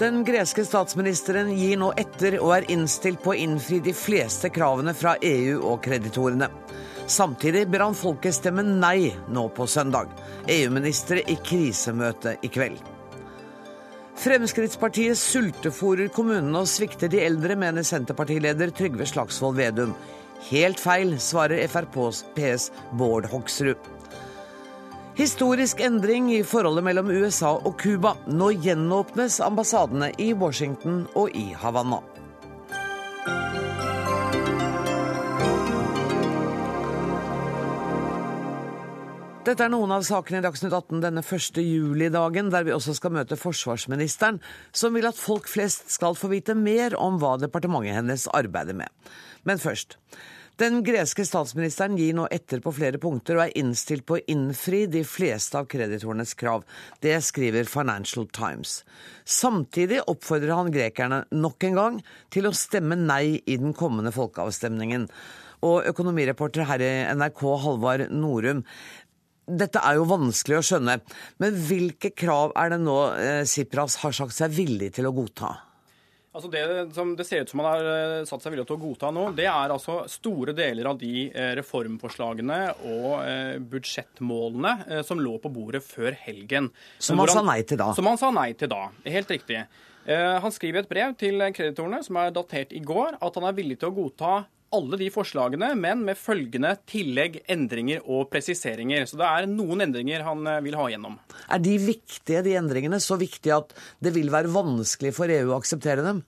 [0.00, 4.94] Den greske statsministeren gir nå etter og er innstilt på å innfri de fleste kravene
[4.96, 6.48] fra EU og kreditorene.
[7.04, 10.08] Samtidig ber han folket stemme nei nå på søndag.
[10.48, 12.80] EU-ministre i krisemøte i kveld.
[14.24, 19.92] Fremskrittspartiet sultefòrer kommunene og svikter de eldre, mener Senterpartileder Trygve Slagsvold Vedum.
[20.48, 23.99] Helt feil, svarer FrPs Bård Hoksrud.
[25.20, 28.14] Historisk endring i forholdet mellom USA og Cuba.
[28.24, 31.98] Nå gjenåpnes ambassadene i Washington og i Havanna.
[39.44, 43.12] Dette er noen av sakene i Dagsnytt 18 denne første julidagen, der vi også skal
[43.18, 44.40] møte forsvarsministeren,
[44.72, 48.88] som vil at folk flest skal få vite mer om hva departementet hennes arbeider med.
[49.44, 50.00] Men først.
[50.60, 54.82] Den greske statsministeren gir nå etter på flere punkter og er innstilt på å innfri
[54.92, 56.66] de fleste av kreditorenes krav.
[57.00, 58.82] Det skriver Financial Times.
[59.24, 61.96] Samtidig oppfordrer han grekerne nok en gang
[62.34, 65.08] til å stemme nei i den kommende folkeavstemningen.
[65.64, 68.60] Og økonomireporter her i NRK, Halvard Norum.
[69.48, 71.00] Dette er jo vanskelig å skjønne,
[71.40, 75.54] men hvilke krav er det nå eh, Sipras har sagt seg villig til å godta?
[76.30, 76.62] Altså det
[76.94, 79.24] som det ser ut som man har eh, satt seg villig til å godta nå,
[79.34, 85.82] det er altså store deler av de eh, reformforslagene og budsjettmålene som lå på bordet
[85.82, 86.70] før helgen.
[87.02, 87.90] Som han, sa nei til da?
[87.98, 88.86] Som han sa nei til da.
[89.06, 89.64] Helt riktig.
[90.10, 93.76] Han skriver et brev til kreditorene som er datert i går, at han er villig
[93.82, 94.32] til å godta
[94.74, 99.06] alle de forslagene, men med følgende tillegg, endringer og presiseringer.
[99.08, 101.18] Så det er noen endringer han eh, vil ha igjennom.
[101.50, 103.00] Er de viktige, de endringene?
[103.02, 106.22] Så viktige at det vil være vanskelig for EU å akseptere dem?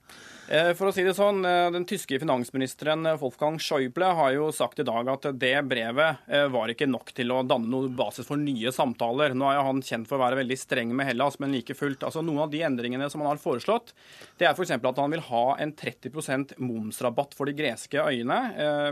[0.53, 4.51] Eh, for å si det sånn, eh, Den tyske finansministeren eh, Wolfgang Schäuble har jo
[4.53, 8.41] sagt i dag at det brevet var ikke nok til å danne noen basis for
[8.41, 9.33] nye samtaler.
[9.37, 12.05] Nå er han kjent for å være veldig streng med Hellas, men like fullt.
[12.05, 13.93] Altså, noen av de endringene som han har foreslått,
[14.41, 14.75] det er f.eks.
[14.75, 18.39] at han vil ha en 30% momsrabatt for de greske øyene,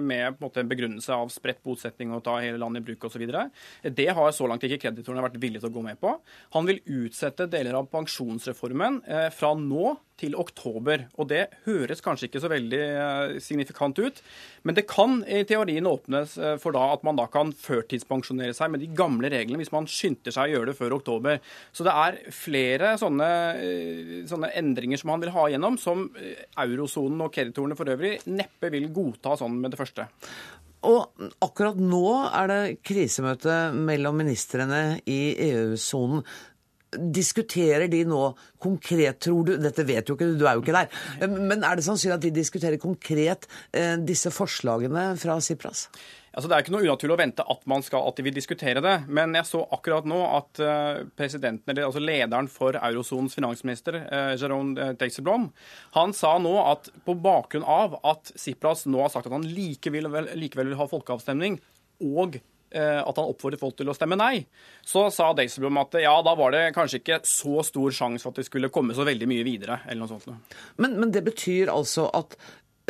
[0.00, 3.24] med på en måte begrunnelse av spredt bosetting og ta hele landet i bruk osv.
[3.82, 6.14] Det har så langt ikke kreditorene vært villige til å gå med på.
[6.56, 9.02] Han vil utsette deler av pensjonsreformen
[9.34, 11.06] fra nå til oktober.
[11.18, 14.20] Og det høres kanskje ikke så veldig eh, signifikant ut,
[14.66, 18.72] men det kan i teorien åpnes eh, for da at man da kan førtidspensjonere seg
[18.74, 21.40] med de gamle reglene hvis man skynder seg å gjøre det før oktober.
[21.72, 26.08] Så det er flere sånne, eh, sånne endringer som han vil ha igjennom, som
[26.60, 30.08] eurosonen og kreditorene for øvrig neppe vil godta sånn med det første.
[30.88, 35.20] Og akkurat nå er det krisemøte mellom ministrene i
[35.50, 36.22] EU-sonen.
[36.90, 38.22] Diskuterer de nå
[38.58, 40.88] konkret, tror du Dette vet jo ikke du, er jo ikke der.
[41.30, 45.88] Men er det sannsynlig at de diskuterer konkret eh, disse forslagene fra Sipras?
[46.30, 48.92] Altså, det er ikke noe unaturlig å vente at, skal, at, de vil diskutere det.
[49.10, 50.60] Men jeg så akkurat nå at
[51.18, 55.48] presidenten, eller altså lederen for eurosonens finansminister, uh, Jérôme Dijsselbloem,
[55.98, 60.06] han sa nå at på bakgrunn av at Sipras nå har sagt at han likevel,
[60.38, 61.58] likevel vil ha folkeavstemning,
[62.06, 64.44] og Eh, at han oppfordret folk til å stemme nei,
[64.86, 68.38] så sa Dijsselbloem at ja, da var det kanskje ikke så stor sjanse for at
[68.38, 69.80] de skulle komme så veldig mye videre.
[69.88, 70.54] eller noe sånt.
[70.78, 72.36] Men, men det betyr altså at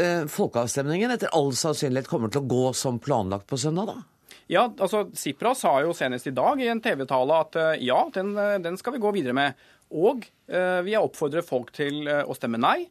[0.01, 4.37] eh, folkeavstemningen etter all sannsynlighet kommer til å gå som planlagt på søndag, da?
[4.51, 8.33] Ja, altså Sipras sa jo senest i dag i en TV-tale at eh, ja, den,
[8.35, 9.69] eh, den, skal vi gå videre med.
[9.95, 12.83] Og eh, vi har oppfordret folk til å stemme nei.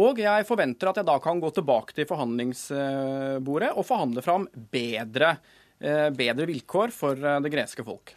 [0.00, 5.34] Og jeg forventer at jeg da kan gå tilbake til forhandlingsbordet og forhandle fram bedre
[5.71, 8.14] Eh, bedre vilkår for eh, det greske folk.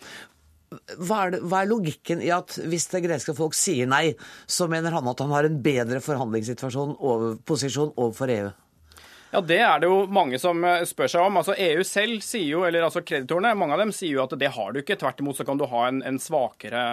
[0.76, 4.09] Hva er, det, hva er, logikken i at hvis det greske folk sier nei,
[4.50, 8.54] så mener han at han har en bedre forhandlingssituasjon over, posisjon overfor EU?
[9.31, 11.38] Ja, Det er det jo mange som eh, spør seg om.
[11.42, 14.52] Altså EU selv sier jo, eller altså kreditorene, mange av dem sier jo at det
[14.56, 14.98] har du ikke.
[15.02, 16.84] Tvert imot så kan du ha en, en, svakere,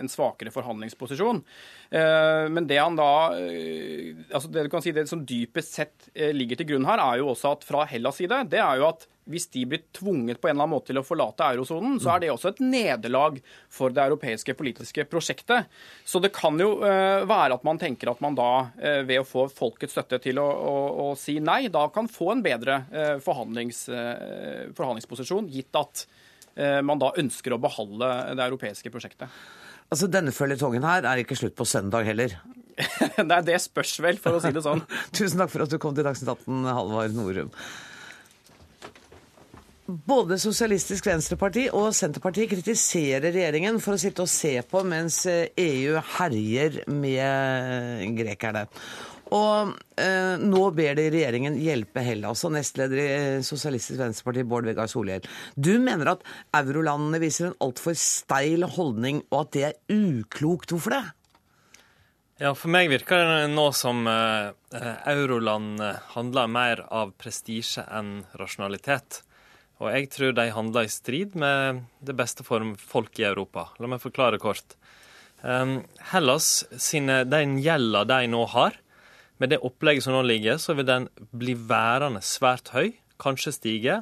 [0.00, 1.42] en svakere, forhandlingsposisjon.
[1.86, 6.72] Men det han da altså det du kan si, det som dypest sett ligger til
[6.72, 9.64] grunn her, er jo også at fra Hellas side, det er jo at hvis de
[9.68, 12.52] blir tvunget på en eller annen måte til å forlate eurosonen, så er det også
[12.52, 13.40] et nederlag
[13.72, 15.70] for det europeiske politiske prosjektet.
[16.06, 19.26] Så det kan jo uh, være at man tenker at man da, uh, ved å
[19.26, 20.74] få folkets støtte til å, å,
[21.06, 23.86] å, si nei, da kan få en bedre uh, forhandlings,
[24.76, 26.06] forhandlingsposisjon, gitt at
[26.56, 29.28] man da ønsker å beholde det europeiske prosjektet.
[29.92, 32.32] Altså, Denne føljetongen her er ikke slutt på søndag heller?
[33.30, 34.82] Nei, det spørs vel, for å si det sånn.
[35.16, 37.52] Tusen takk for at du kom til Dagsnytt 18, Halvard Norum.
[39.86, 46.00] Både Sosialistisk Venstreparti og Senterpartiet kritiserer regjeringen for å sitte og se på mens EU
[46.16, 48.64] herjer med grekerne.
[49.34, 52.44] Og eh, nå ber de regjeringen hjelpe Hellas.
[52.46, 53.10] Og nestleder i
[53.46, 55.26] Sosialistisk Venstreparti, Bård Vegar Solhjell.
[55.54, 60.74] Du mener at eurolandene viser en altfor steil holdning, og at det er uklokt.
[60.74, 61.04] Hvorfor det?
[62.42, 64.50] Ja, For meg virker det nå som eh,
[65.14, 65.78] euroland
[66.14, 69.22] handler mer av prestisje enn rasjonalitet.
[69.82, 73.68] Og jeg tror de handler i strid med det beste for folk i Europa.
[73.80, 74.76] La meg forklare kort.
[75.42, 75.82] Um,
[76.12, 78.78] Hellas sine, den gjelda de nå har,
[79.36, 83.98] med det opplegget som nå ligger, så vil den bli værende svært høy, kanskje stige,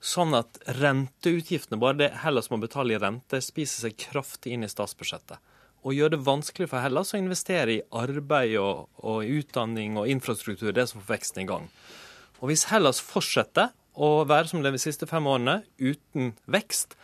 [0.00, 4.70] sånn at renteutgiftene, bare det Hellas må betale i rente, spiser seg kraftig inn i
[4.70, 5.42] statsbudsjettet.
[5.86, 10.72] Og gjør det vanskelig for Hellas å investere i arbeid og, og utdanning og infrastruktur,
[10.72, 11.68] det som får veksten i gang.
[12.40, 16.94] Og hvis Hellas fortsetter å være som de siste fem årene, uten vekst,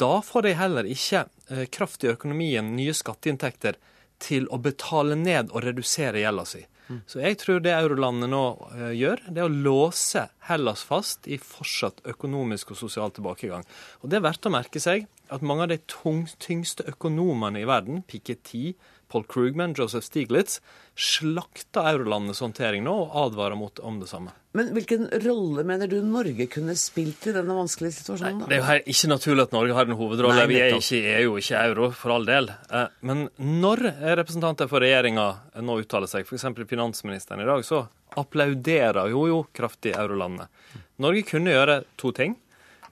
[0.00, 3.78] da får de heller ikke eh, kraft i økonomien, nye skatteinntekter,
[4.22, 6.62] til å betale ned og redusere gjelda si.
[6.88, 7.00] Mm.
[7.08, 11.38] Så jeg tror det eurolandet nå uh, gjør, det er å låse Hellas fast i
[11.40, 13.64] fortsatt økonomisk og sosial tilbakegang.
[14.02, 15.80] Og det er verdt å merke seg at mange av de
[16.44, 18.74] tyngste økonomene i verden, Piketty,
[19.14, 20.56] Paul Krugman, Joseph Stiglitz,
[20.98, 24.32] slakta eurolandenes håndtering nå og advarer mot om det samme.
[24.58, 28.42] Men hvilken rolle mener du Norge kunne spilt i denne vanskelige situasjonen?
[28.42, 30.40] Nei, det er jo ikke naturlig at Norge har en hovedrolle.
[30.40, 32.50] Nei, vi er ikke i EU, ikke euro, for all del.
[32.50, 33.84] Eh, men når
[34.18, 35.28] representanter for regjeringa
[35.62, 36.50] nå uttaler seg, f.eks.
[36.74, 37.84] finansministeren i dag, så
[38.18, 40.50] applauderer jo jo kraftig eurolandet.
[41.02, 42.34] Norge kunne gjøre to ting.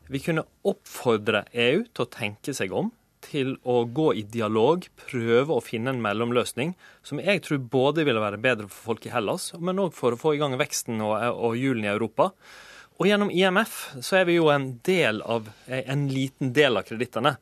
[0.07, 5.55] Vi kunne oppfordre EU til å tenke seg om til å gå i dialog, prøve
[5.55, 6.75] å finne en mellomløsning,
[7.07, 10.21] som jeg tror både ville være bedre for folk i Hellas, men òg for å
[10.21, 12.33] få i gang veksten og, hjulene i Europa.
[13.01, 17.35] Og gjennom IMF så er vi jo en del av en liten del av kredittene.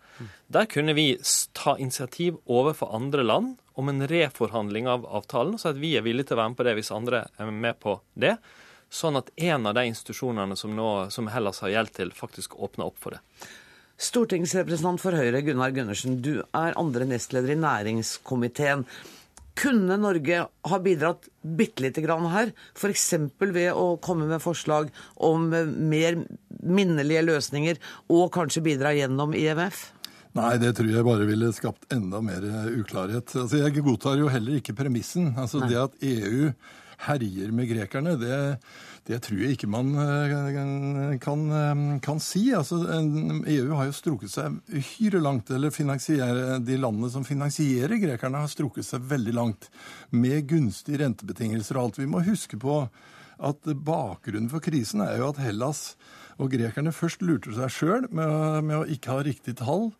[0.48, 1.08] Der kunne vi
[1.56, 6.30] ta initiativ overfor andre land om en reforhandling av avtalen, så at vi er villige
[6.30, 8.36] til å være med på det hvis andre er med på det.
[8.90, 12.88] Sånn at en av de institusjonene som, nå, som Hellas har gjeld til, faktisk åpner
[12.90, 13.20] opp for det.
[14.00, 18.86] Stortingsrepresentant for Høyre Gunnar Gundersen, du er andre nestleder i næringskomiteen.
[19.60, 23.10] Kunne Norge ha bidratt bitte lite grann her, f.eks.
[23.36, 24.88] ved å komme med forslag
[25.20, 26.16] om mer
[26.64, 29.90] minnelige løsninger, og kanskje bidra gjennom IMF?
[30.38, 33.32] Nei, det tror jeg bare ville skapt enda mer uklarhet.
[33.34, 35.32] Altså, jeg godtar jo heller ikke premissen.
[35.34, 36.52] Altså, det at EU
[37.00, 38.36] herjer med grekerne, det,
[39.08, 42.44] det tror jeg ikke man eh, kan, eh, kan si.
[42.54, 42.78] Altså,
[43.40, 45.50] EU har jo strukket seg uhyre langt.
[45.50, 45.74] Eller
[46.62, 49.70] de landene som finansierer grekerne, har strukket seg veldig langt.
[50.14, 52.02] Med gunstige rentebetingelser og alt.
[52.04, 52.84] Vi må huske på
[53.40, 55.94] at bakgrunnen for krisen er jo at Hellas
[56.40, 58.30] og grekerne først lurte seg sjøl med,
[58.68, 59.90] med å ikke ha riktig tall.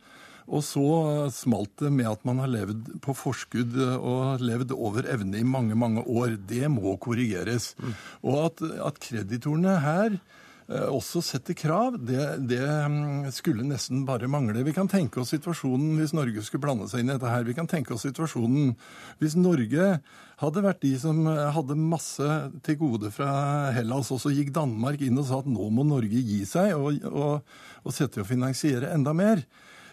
[0.50, 0.82] Og så
[1.30, 5.78] smalt det med at man har levd på forskudd og levd over evne i mange,
[5.78, 6.34] mange år.
[6.50, 7.72] Det må korrigeres.
[7.78, 7.92] Mm.
[8.26, 14.30] Og at, at kreditorene her eh, også setter krav, det, det, mm, skulle nesten bare
[14.32, 14.66] mangle.
[14.66, 17.46] Vi kan tenke oss situasjonen hvis Norge skulle blande seg inn i dette her.
[17.46, 18.74] Vi kan tenke oss situasjonen
[19.22, 20.00] hvis Norge
[20.42, 23.30] hadde vært de som hadde masse til gode fra
[23.76, 27.04] Hellas, og så gikk Danmark inn og sa at nå må Norge gi seg og,
[27.06, 29.46] og, og sette og finansiere enda mer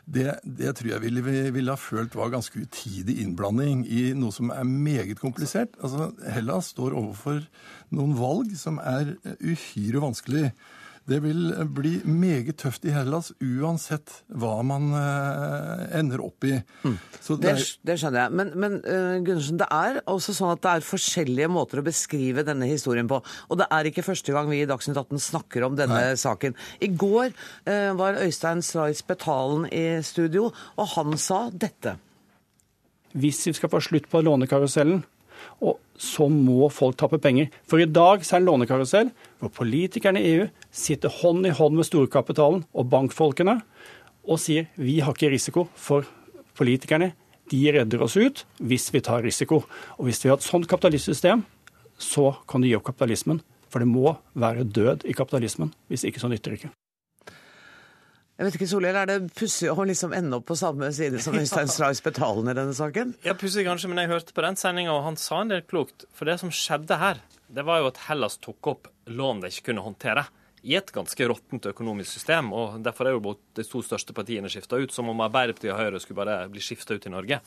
[0.07, 1.21] det, det, tror jeg ville,
[1.51, 5.75] ville ha følt var ganske utidig innblanding i noe som er meget komplisert.
[5.83, 7.41] Altså, Hellas står overfor
[7.91, 10.51] noen valg som er uhyre vanskelig.
[11.07, 16.57] Det vil bli meget tøft i Hellas uansett hva man uh, ender opp i.
[16.83, 16.97] Mm.
[16.99, 17.53] Det, det,
[17.87, 18.33] det, skjønner jeg.
[18.35, 22.43] Men, men uh, Gundersen, det er også sånn at det er forskjellige måter å beskrive
[22.47, 23.21] denne historien på.
[23.47, 26.19] Og det er ikke første gang vi i Dagsnytt 18 snakker om denne Nei.
[26.19, 26.57] saken.
[26.83, 31.95] I går uh, var Øystein Slais Betalen i studio, og han sa dette.
[33.15, 35.05] Hvis vi skal få slutt på lånekarusellen,
[35.61, 37.49] og så må folk tappe penger.
[37.65, 39.11] For i dag så er det en lånekarusell
[39.41, 43.59] hvor politikerne i EU sitter hånd i hånd med storkapitalen og bankfolkene
[44.27, 46.07] og sier vi har ikke risiko for
[46.57, 47.13] politikerne.
[47.47, 49.63] De redder oss ut hvis vi tar risiko.
[49.97, 51.45] Og hvis vi har et sånt kapitalistsystem,
[51.97, 53.41] så kan du gi opp kapitalismen.
[53.71, 55.73] For det må være død i kapitalismen.
[55.87, 56.75] Hvis ikke så nytter det ikke.
[58.37, 61.33] Jeg vet ikke, Solhjell, Er det pussig å liksom ende opp på samme side som
[61.41, 63.15] Øystein Strauss Betalen i denne saken?
[63.25, 66.05] Ja, pussig kanskje, men jeg hørte på den sendinga, og han sa en del klokt.
[66.13, 69.71] For det som skjedde her, det var jo at Hellas tok opp lån de ikke
[69.71, 70.27] kunne håndtere.
[70.67, 72.53] I et ganske råttent økonomisk system.
[72.53, 76.01] og Derfor er jo de to største partiene skifta ut, som om Arbeiderpartiet og Høyre
[76.03, 77.41] skulle bare bli skifta ut i Norge.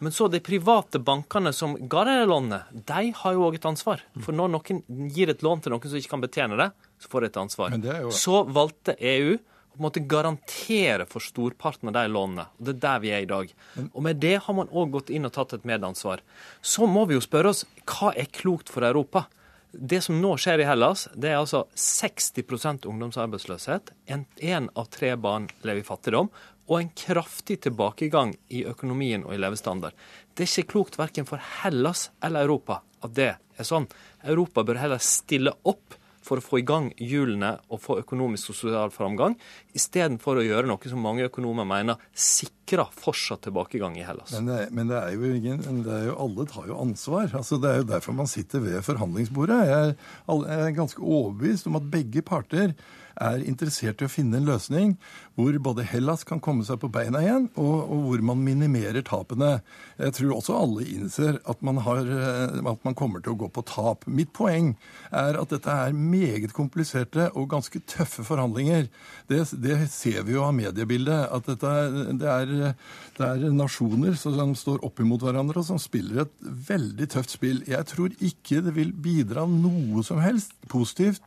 [0.00, 4.04] Men så de private bankene som ga det lånet, de har jo òg et ansvar.
[4.22, 6.70] For når noen gir et lån til noen som ikke kan betjene det,
[7.02, 7.80] så får de et ansvar.
[8.04, 8.12] Jo...
[8.14, 9.34] Så valgte EU
[9.80, 12.44] på en måte garantere for storparten av de lånene.
[12.58, 13.52] Og Det er der vi er i dag.
[13.94, 16.20] Og med det har man òg gått inn og tatt et medansvar.
[16.60, 19.24] Så må vi jo spørre oss hva er klokt for Europa?
[19.72, 23.94] Det som nå skjer i Hellas, det er altså 60% ungdomsarbeidsløshet.
[24.10, 26.28] Én av tre barn lever i fattigdom.
[26.68, 29.96] Og en kraftig tilbakegang i økonomien og i levestandard.
[30.34, 33.88] Det er ikke klokt verken for Hellas eller Europa at det er sånn.
[34.28, 35.96] Europa bør heller stille opp
[36.30, 39.34] for å få i gang hjulene og få økonomisk og sosial framgang,
[39.76, 44.32] istedenfor å gjøre noe som mange økonomer mener sikrer fortsatt tilbakegang i Hellas.
[44.36, 47.28] Men det, men det er jo ingen det er jo, Alle tar jo ansvar.
[47.34, 49.60] Altså, det er jo derfor man sitter ved forhandlingsbordet.
[49.70, 49.94] Jeg er,
[50.30, 52.74] jeg er ganske overbevist om at begge parter
[53.20, 54.94] er interessert i å finne en løsning
[55.38, 59.60] hvor både Hellas kan komme seg på beina igjen, og, og hvor man minimerer tapene.
[60.00, 63.48] Jeg tror også alle innser at man, har, eh, at man kommer til å gå
[63.54, 64.04] på tap.
[64.10, 64.74] Mitt poeng
[65.08, 68.90] er at dette er meget kompliserte og ganske tøffe forhandlinger.
[69.32, 71.30] Det, det ser vi jo av mediebildet.
[71.32, 71.74] At dette
[72.20, 72.76] det, er,
[73.16, 76.36] det er nasjoner som står oppimot hverandre, og som spiller et
[76.68, 77.64] veldig tøft spill.
[77.68, 81.24] Jeg tror ikke det vil bidra noe som helst positivt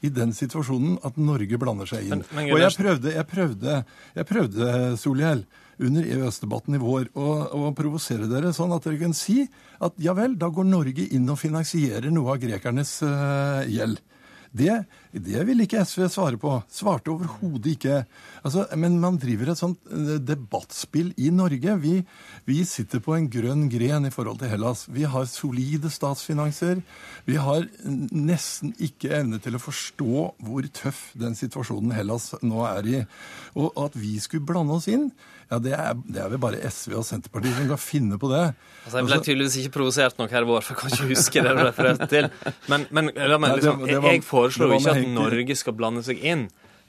[0.00, 2.22] i den situasjonen at Norge blander seg inn.
[2.22, 3.80] Men, men, og jeg prøvde, jeg prøvde,
[4.16, 5.44] jeg prøvde Solhjell,
[5.80, 9.46] under EØS-debatten i vår å, provosere dere sånn at dere kan si
[9.80, 14.02] at ja vel, da går Norge inn og finansierer noe av grekernes uh, gjeld.
[14.50, 14.74] Det,
[15.10, 16.52] det vil ikke SV svare på.
[16.70, 17.96] Svarte overhodet ikke.
[18.46, 21.74] Altså, men man driver et sånt eh, debattspill i Norge.
[21.82, 21.96] Vi,
[22.46, 24.84] vi, sitter på en grønn gren i forhold til Hellas.
[24.86, 26.84] Vi har solide statsfinanser.
[27.26, 32.90] Vi har nesten ikke evne til å forstå hvor tøff den situasjonen Hellas nå er
[32.94, 33.02] i.
[33.58, 35.10] Og at vi skulle blande oss inn,
[35.50, 38.42] ja, det er, det er, vel bare SV og Senterpartiet som kan finne på det.
[38.84, 41.08] Altså, Jeg ble altså- tydeligvis ikke provosert nok her i vår, for jeg kan ikke
[41.10, 42.28] huske det du refererte til.
[42.70, 46.48] Men, men meg liksom, jeg foreslår ikke at Norge skal blande seg inn.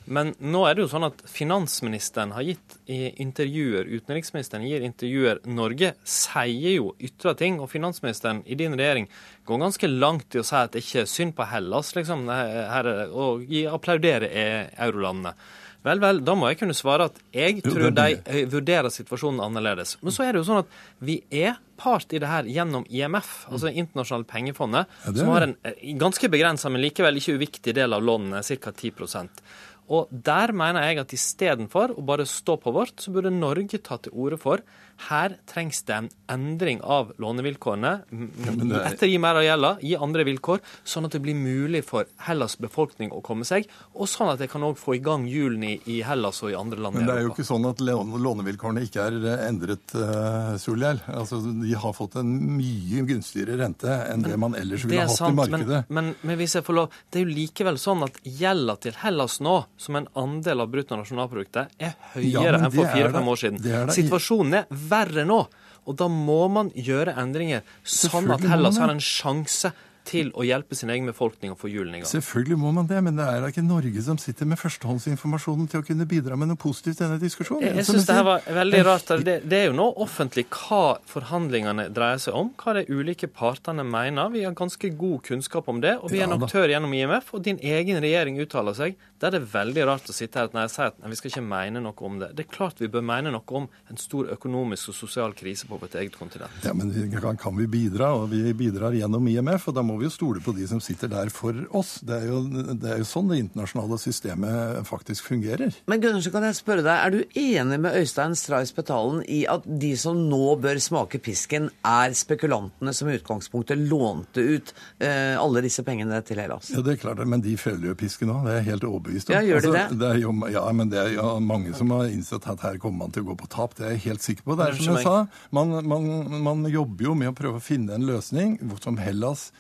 [0.10, 5.44] Men nå er det jo sånn at finansministeren har gitt i intervjuer, utenriksministeren gir intervjuer.
[5.46, 9.08] Norge sier jo ytre ting, og finansministeren i din regjering
[9.46, 12.90] går ganske langt i å si at det ikke er synd på Hellas, liksom, her,
[13.14, 14.32] og applaudere
[14.74, 15.36] eurolandene.
[15.82, 19.96] Vel, vel, da må jeg kunne svare at jeg tror de eh, vurderer situasjonen annerledes.
[20.06, 23.32] Men så er det jo sånn at vi er part i det her gjennom IMF,
[23.50, 27.74] altså Det internasjonale pengefondet, ja, som har en eh, ganske begrensa, men likevel ikke uviktig
[27.78, 28.76] del av lånene, ca.
[28.78, 29.44] 10%
[29.92, 33.98] og der mener jeg at istedenfor å bare stå på vårt, så burde Norge ta
[34.00, 34.64] til orde for
[35.10, 37.94] her trengs det en endring av lånevilkårene.
[38.12, 42.58] etter Ettergi mer av gjelda, gi andre vilkår, sånn at det blir mulig for Hellas'
[42.62, 46.02] befolkning å komme seg, og sånn at det kan òg få i gang hjulene i
[46.06, 49.18] Hellas og i andre land Men det er jo ikke sånn at lånevilkårene ikke er
[49.34, 51.02] eh, endret, uh, Solhjell.
[51.12, 55.18] Altså, de har fått en mye gunstigere rente enn men, det man ellers ville hatt
[55.18, 55.84] sant, i markedet.
[55.90, 59.40] Men, men, hvis jeg får lov, det er jo likevel sånn at gjelda til Hellas
[59.44, 63.62] nå som en andel av bruttonasjonalproduktet er høyere ja, enn for fire-fem år siden.
[63.96, 65.44] Situasjonen er verre nå.
[65.90, 69.74] Og da må man gjøre endringer, sånn at Hellas har en sjanse
[70.08, 72.10] til å hjelpe sin egen befolkning å få hjulene i gang.
[72.10, 75.82] Selvfølgelig må man det, men det er da ikke Norge som sitter med førstehåndsinformasjonen til
[75.82, 77.68] å kunne bidra med noe positivt i denne diskusjonen.
[77.68, 79.14] Jeg, jeg syns det her var veldig rart.
[79.22, 83.86] Det, det, er jo nå offentlig hva forhandlingene dreier seg om, hva de ulike partene
[83.88, 84.34] mener.
[84.34, 87.46] Vi har ganske god kunnskap om det, og vi er en aktør gjennom IMF, og
[87.46, 88.98] din egen regjering uttaler seg.
[89.22, 91.30] Da er det veldig rart å sitte her når jeg sier at nei, vi skal
[91.30, 92.32] ikke mene noe om det.
[92.34, 95.78] Det er klart vi bør mene noe om en stor økonomisk og sosial krise på
[95.78, 96.56] vårt eget kontinent.
[96.66, 98.16] Ja, Men kan, kan vi bidra?
[98.18, 101.12] Og vi bidrar gjennom IMF, og da må vi jo stole på de som sitter
[101.12, 102.00] der for oss.
[102.02, 102.40] Det er jo,
[102.82, 105.78] det er jo sånn det internasjonale systemet faktisk fungerer.
[105.86, 109.70] Men Gundersen, kan jeg spørre deg, er du enig med Øystein Stray Spetalen i at
[109.70, 115.62] de som nå bør smake pisken, er spekulantene som i utgangspunktet lånte ut eh, alle
[115.62, 116.74] disse pengene til Hellas?
[116.74, 118.42] Ja, det er klart, men de føler jo pisken nå.
[118.50, 119.36] Det er helt overbevist overbevist om.
[119.36, 120.00] Ja, gjør de altså, det?
[120.00, 123.16] det jo, ja, men det er jo mange som har innsett at her kommer man
[123.16, 123.76] til å gå på tap.
[123.78, 124.58] Det er jeg helt sikker på.
[124.60, 125.18] Det er som jeg sa,
[125.52, 126.10] man, man,
[126.44, 129.52] man jobber jo med å prøve å finne en løsning som Hellas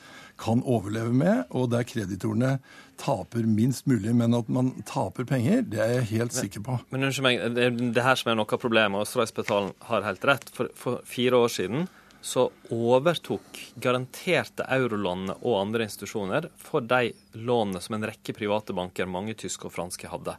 [0.41, 2.55] kan overleve med, og der kreditorene
[3.01, 4.13] taper minst mulig.
[4.17, 6.79] Men at man taper penger, det er jeg helt sikker på.
[6.93, 10.07] Men unnskyld meg, det er det her som er noe av problemet, og Streisbetalen har
[10.07, 10.49] helt rett.
[10.55, 11.85] For, for fire år siden
[12.21, 19.09] så overtok garanterte eurolånene og andre institusjoner for de lånene som en rekke private banker,
[19.09, 20.37] mange tyske og franske, hadde.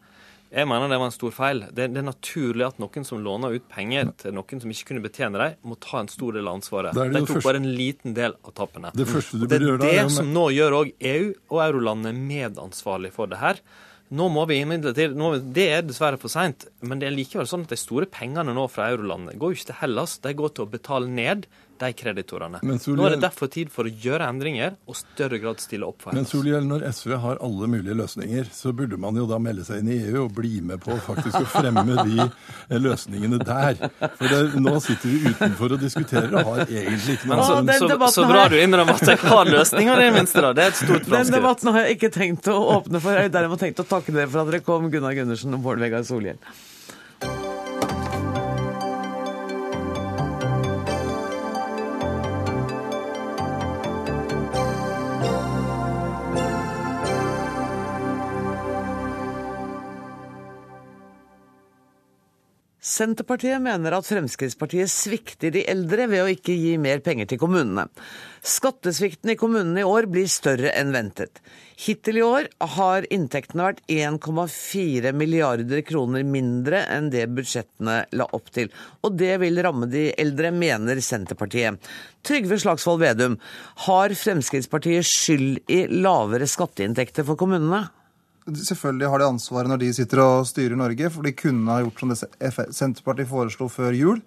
[0.53, 1.63] Jeg mener det var en stor feil.
[1.73, 5.05] Det, det, er naturlig at noen som låner ut penger til noen som ikke kunne
[5.05, 6.93] betjene dem, må ta en stor del av ansvaret.
[6.93, 7.47] Det de tok første...
[7.47, 8.93] bare en liten del av tappene.
[8.93, 13.41] Det, og det er det som nå gjør òg EU og eurolandene medansvarlig for det
[13.41, 13.65] her.
[14.13, 15.15] Nå må vi imidlertid
[15.57, 18.67] Det er dessverre for seint, men det er likevel sånn at de store pengene nå
[18.69, 20.19] fra eurolandene går jo ikke til Hellas.
[20.21, 21.47] De går til å betale ned
[21.83, 22.61] de kreditorene.
[22.63, 25.87] Men Solhjell- Nå er det derfor tid for å gjøre endringer og større grad stille
[25.89, 29.27] opp for Men Soliel, Solhjell, når SV har alle mulige løsninger, så burde man jo
[29.31, 32.27] da melde seg inn i EU og bli med på faktisk å fremme de
[32.83, 33.79] løsningene der.
[34.19, 37.81] For det, nå sitter vi utenfor og diskuterer og har egentlig ikke noe så, den
[37.83, 40.43] så, så bra du innrømmer at jeg har løsninger, i det minste.
[40.45, 40.53] da.
[40.57, 43.17] Det er et stort Den debatten har jeg ikke tenkt å åpne for.
[43.19, 45.83] Jeg har derimot tenkt å takke dere for at dere kom, Gunnar Gundersen og Bård
[45.83, 46.39] Vegar Solhjell.
[62.93, 67.87] Senterpartiet mener at Fremskrittspartiet svikter de eldre ved å ikke gi mer penger til kommunene.
[68.45, 71.41] Skattesvikten i kommunene i år blir større enn ventet.
[71.83, 78.53] Hittil i år har inntektene vært 1,4 milliarder kroner mindre enn det budsjettene la opp
[78.53, 78.69] til.
[79.07, 81.81] Og det vil ramme de eldre, mener Senterpartiet.
[82.27, 83.41] Trygve Slagsvold Vedum,
[83.89, 87.87] har Fremskrittspartiet skyld i lavere skatteinntekter for kommunene?
[88.43, 92.01] Selvfølgelig har de ansvaret når de sitter og styrer Norge, for de kunne ha gjort
[92.03, 92.19] som det
[92.75, 94.19] Senterpartiet foreslo før jul.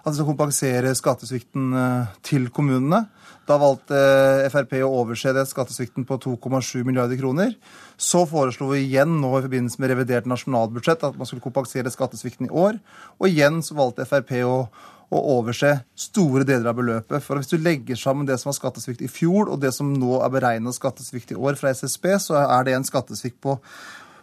[0.00, 3.02] At de skal kompensere skattesvikten eh, til kommunene.
[3.48, 7.52] Da valgte eh, Frp å overse det skattesvikten på 2,7 milliarder kroner.
[8.00, 12.48] Så foreslo vi igjen nå i forbindelse med revidert nasjonalbudsjett at man skulle kompensere skattesvikten
[12.48, 12.80] i år.
[13.20, 14.62] Og igjen så valgte Frp å
[15.08, 17.24] å overse store deler av beløpet.
[17.24, 20.20] For hvis du legger sammen det som var skattesvikt i fjor, og det som nå
[20.20, 23.56] er beregnet skattesvikt i år fra SSB, så er det en skattesvikt på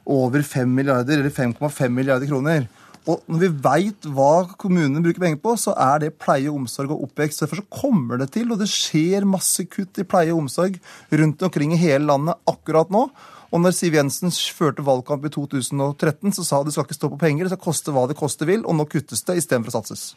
[0.06, 2.68] over 5 milliarder, eller 5,5 milliarder kroner.
[3.06, 7.04] Og når vi veit hva kommunene bruker penger på, så er det pleie, omsorg og
[7.06, 7.44] oppvekst.
[7.44, 10.80] Derfor så kommer det til, og det skjer masse kutt i pleie og omsorg
[11.14, 13.06] rundt omkring i hele landet akkurat nå.
[13.54, 17.22] Og når Siv Jensen førte valgkamp i 2013, så sa det skal ikke stå på
[17.22, 20.08] penger, det skal koste hva det koste vil, og nå kuttes det istedenfor å satses.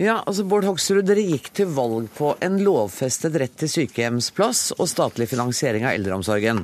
[0.00, 4.88] Ja, altså Bård Hoksrud, dere gikk til valg på en lovfestet rett til sykehjemsplass og
[4.88, 6.62] statlig finansiering av eldreomsorgen.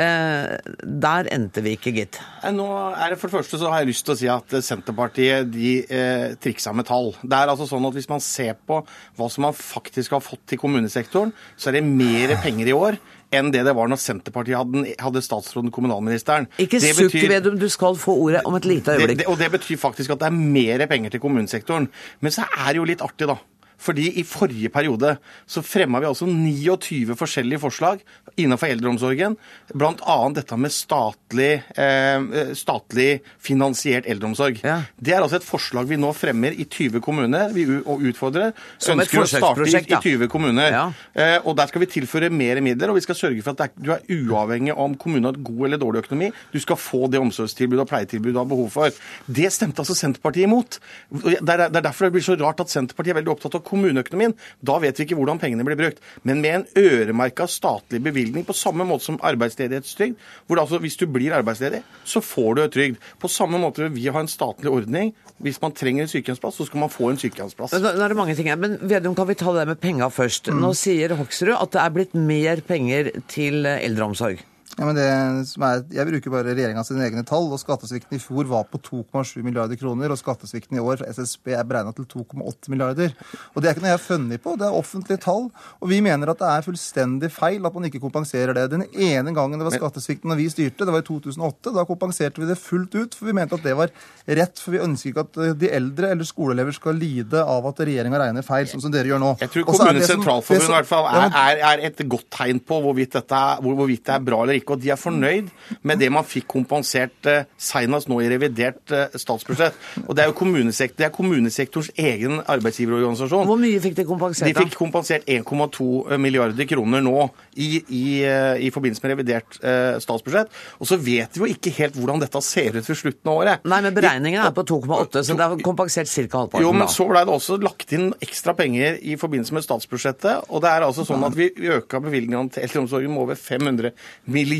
[0.00, 2.18] Eh, der endte vi ikke, gitt.
[2.54, 4.64] Nå er det For det første så har jeg lyst til å si at eh,
[4.64, 7.12] Senterpartiet de eh, triksa med tall.
[7.20, 8.80] Det er altså sånn at Hvis man ser på
[9.18, 12.96] hva som man faktisk har fått til kommunesektoren, så er det mer penger i år
[13.32, 16.50] enn det det var når Senterpartiet hadde, hadde statsråden kommunalministeren.
[16.60, 19.22] Ikke Det sukk, Vedum, du skal få ordet om et lite det, øyeblikk.
[19.22, 21.88] det, og det betyr faktisk at det er mer penger til kommunesektoren.
[22.20, 23.38] Men så er det jo litt artig, da.
[23.82, 25.16] Fordi i forrige periode
[25.50, 28.02] så fremma vi altså 29 forskjellige forslag
[28.40, 29.36] innenfor eldreomsorgen.
[29.74, 30.16] Bl.a.
[30.36, 33.08] dette med statlig, eh, statlig
[33.42, 34.62] finansiert eldreomsorg.
[34.64, 34.80] Ja.
[34.96, 38.52] Det er altså et forslag vi nå fremmer i 20 kommuner vi og utfordrer.
[38.78, 40.70] Som et Ønsker å starte i, i 20 kommuner.
[40.72, 40.84] Ja.
[41.12, 43.68] Eh, og Der skal vi tilføre mer midler, og vi skal sørge for at det
[43.68, 46.30] er, du er uavhengig om kommunen har god eller dårlig økonomi.
[46.54, 49.02] Du skal få det omsorgstilbudet og pleietilbudet du har behov for.
[49.26, 50.78] Det stemte altså Senterpartiet imot.
[51.10, 53.64] Det er, det er derfor det blir så rart at Senterpartiet er veldig opptatt av
[53.72, 54.36] kommuneøkonomien.
[54.60, 56.02] Da vet vi ikke hvordan pengene blir brukt.
[56.28, 61.08] Men med en øremerka statlig bevilgning, på samme måte som arbeidsledighetstrygd, hvor altså, hvis du
[61.10, 63.00] blir arbeidsledig, så får du trygd.
[63.22, 65.14] På samme måte vil vi ha en statlig ordning.
[65.42, 67.74] Hvis man trenger en sykehjemsplass, så skal man få en sykehjemsplass.
[67.74, 70.08] Nå nå er det mange ting her, men Vedum, kan vi ta det med penga
[70.12, 70.52] først?
[70.54, 74.42] Nå sier Hoksrud at det er blitt mer penger til eldreomsorg.
[74.78, 75.06] Ja, men det
[75.50, 77.50] som er, Jeg bruker bare regjeringa sine egne tall.
[77.52, 80.10] og Skattesvikten i fjor var på 2,7 milliarder kroner.
[80.10, 83.12] og Skattesvikten i år fra SSB er beregna til 2,8 milliarder.
[83.54, 85.50] Og Det er ikke noe jeg har funnet på, det er offentlige tall.
[85.82, 88.70] Og vi mener at det er fullstendig feil at man ikke kompenserer det.
[88.70, 91.74] Den ene gangen det var skattesvikten når vi styrte, det var i 2008.
[91.76, 93.92] Da kompenserte vi det fullt ut, for vi mente at det var
[94.26, 94.56] rett.
[94.56, 98.24] For vi ønsker ikke at eh, de eldre eller skoleelever skal lide av at regjeringa
[98.24, 99.34] regner feil, sånn som dere gjør nå.
[99.42, 103.42] Jeg tror Kommunenes Sentralforbund i hvert fall er, er, et godt tegn på hvorvidt, dette
[103.60, 104.61] hvorvidt det er bra eller ikke.
[104.70, 105.50] Og de er fornøyd
[105.82, 109.76] med det man fikk kompensert eh, senest nå i revidert eh, statsbudsjett.
[110.06, 113.46] Og det er jo kommunesekt, det er kommunesektorens egen arbeidsgiverorganisasjon.
[113.48, 114.48] Hvor mye fikk de kompensert?
[114.48, 119.98] De fikk kompensert 1,2 milliarder kroner nå i, i, eh, i forbindelse med revidert eh,
[120.02, 120.52] statsbudsjett.
[120.80, 123.68] Og så vet vi jo ikke helt hvordan dette ser ut ved slutten av året.
[123.68, 126.42] Nei, men beregningen er på 2,8, så det er kompensert ca.
[126.42, 126.66] halvparten.
[126.66, 130.48] Jo, men så ble det også lagt inn ekstra penger i forbindelse med statsbudsjettet.
[130.52, 133.92] Og det er altså sånn at vi øka bevilgningene til eldreomsorgen med over 500
[134.32, 134.51] millioner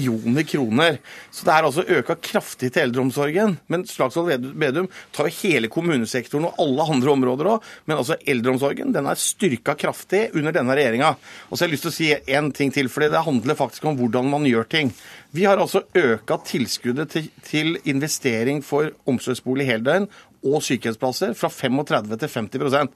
[0.48, 0.98] kroner.
[1.30, 3.56] Så det er altså øka kraftig til eldreomsorgen.
[3.68, 7.70] Men Slagsvold Vedum tar jo hele kommunesektoren og alle andre områder òg.
[7.86, 11.14] Men altså eldreomsorgen den er styrka kraftig under denne regjeringa.
[11.50, 13.84] Og så har jeg lyst til å si én ting til, for det handler faktisk
[13.88, 14.92] om hvordan man gjør ting.
[15.32, 20.08] Vi har altså øka tilskuddet til, til investering for omsorgsbolig heldøgn
[20.42, 22.90] og sykehjemsplasser fra 35 til 50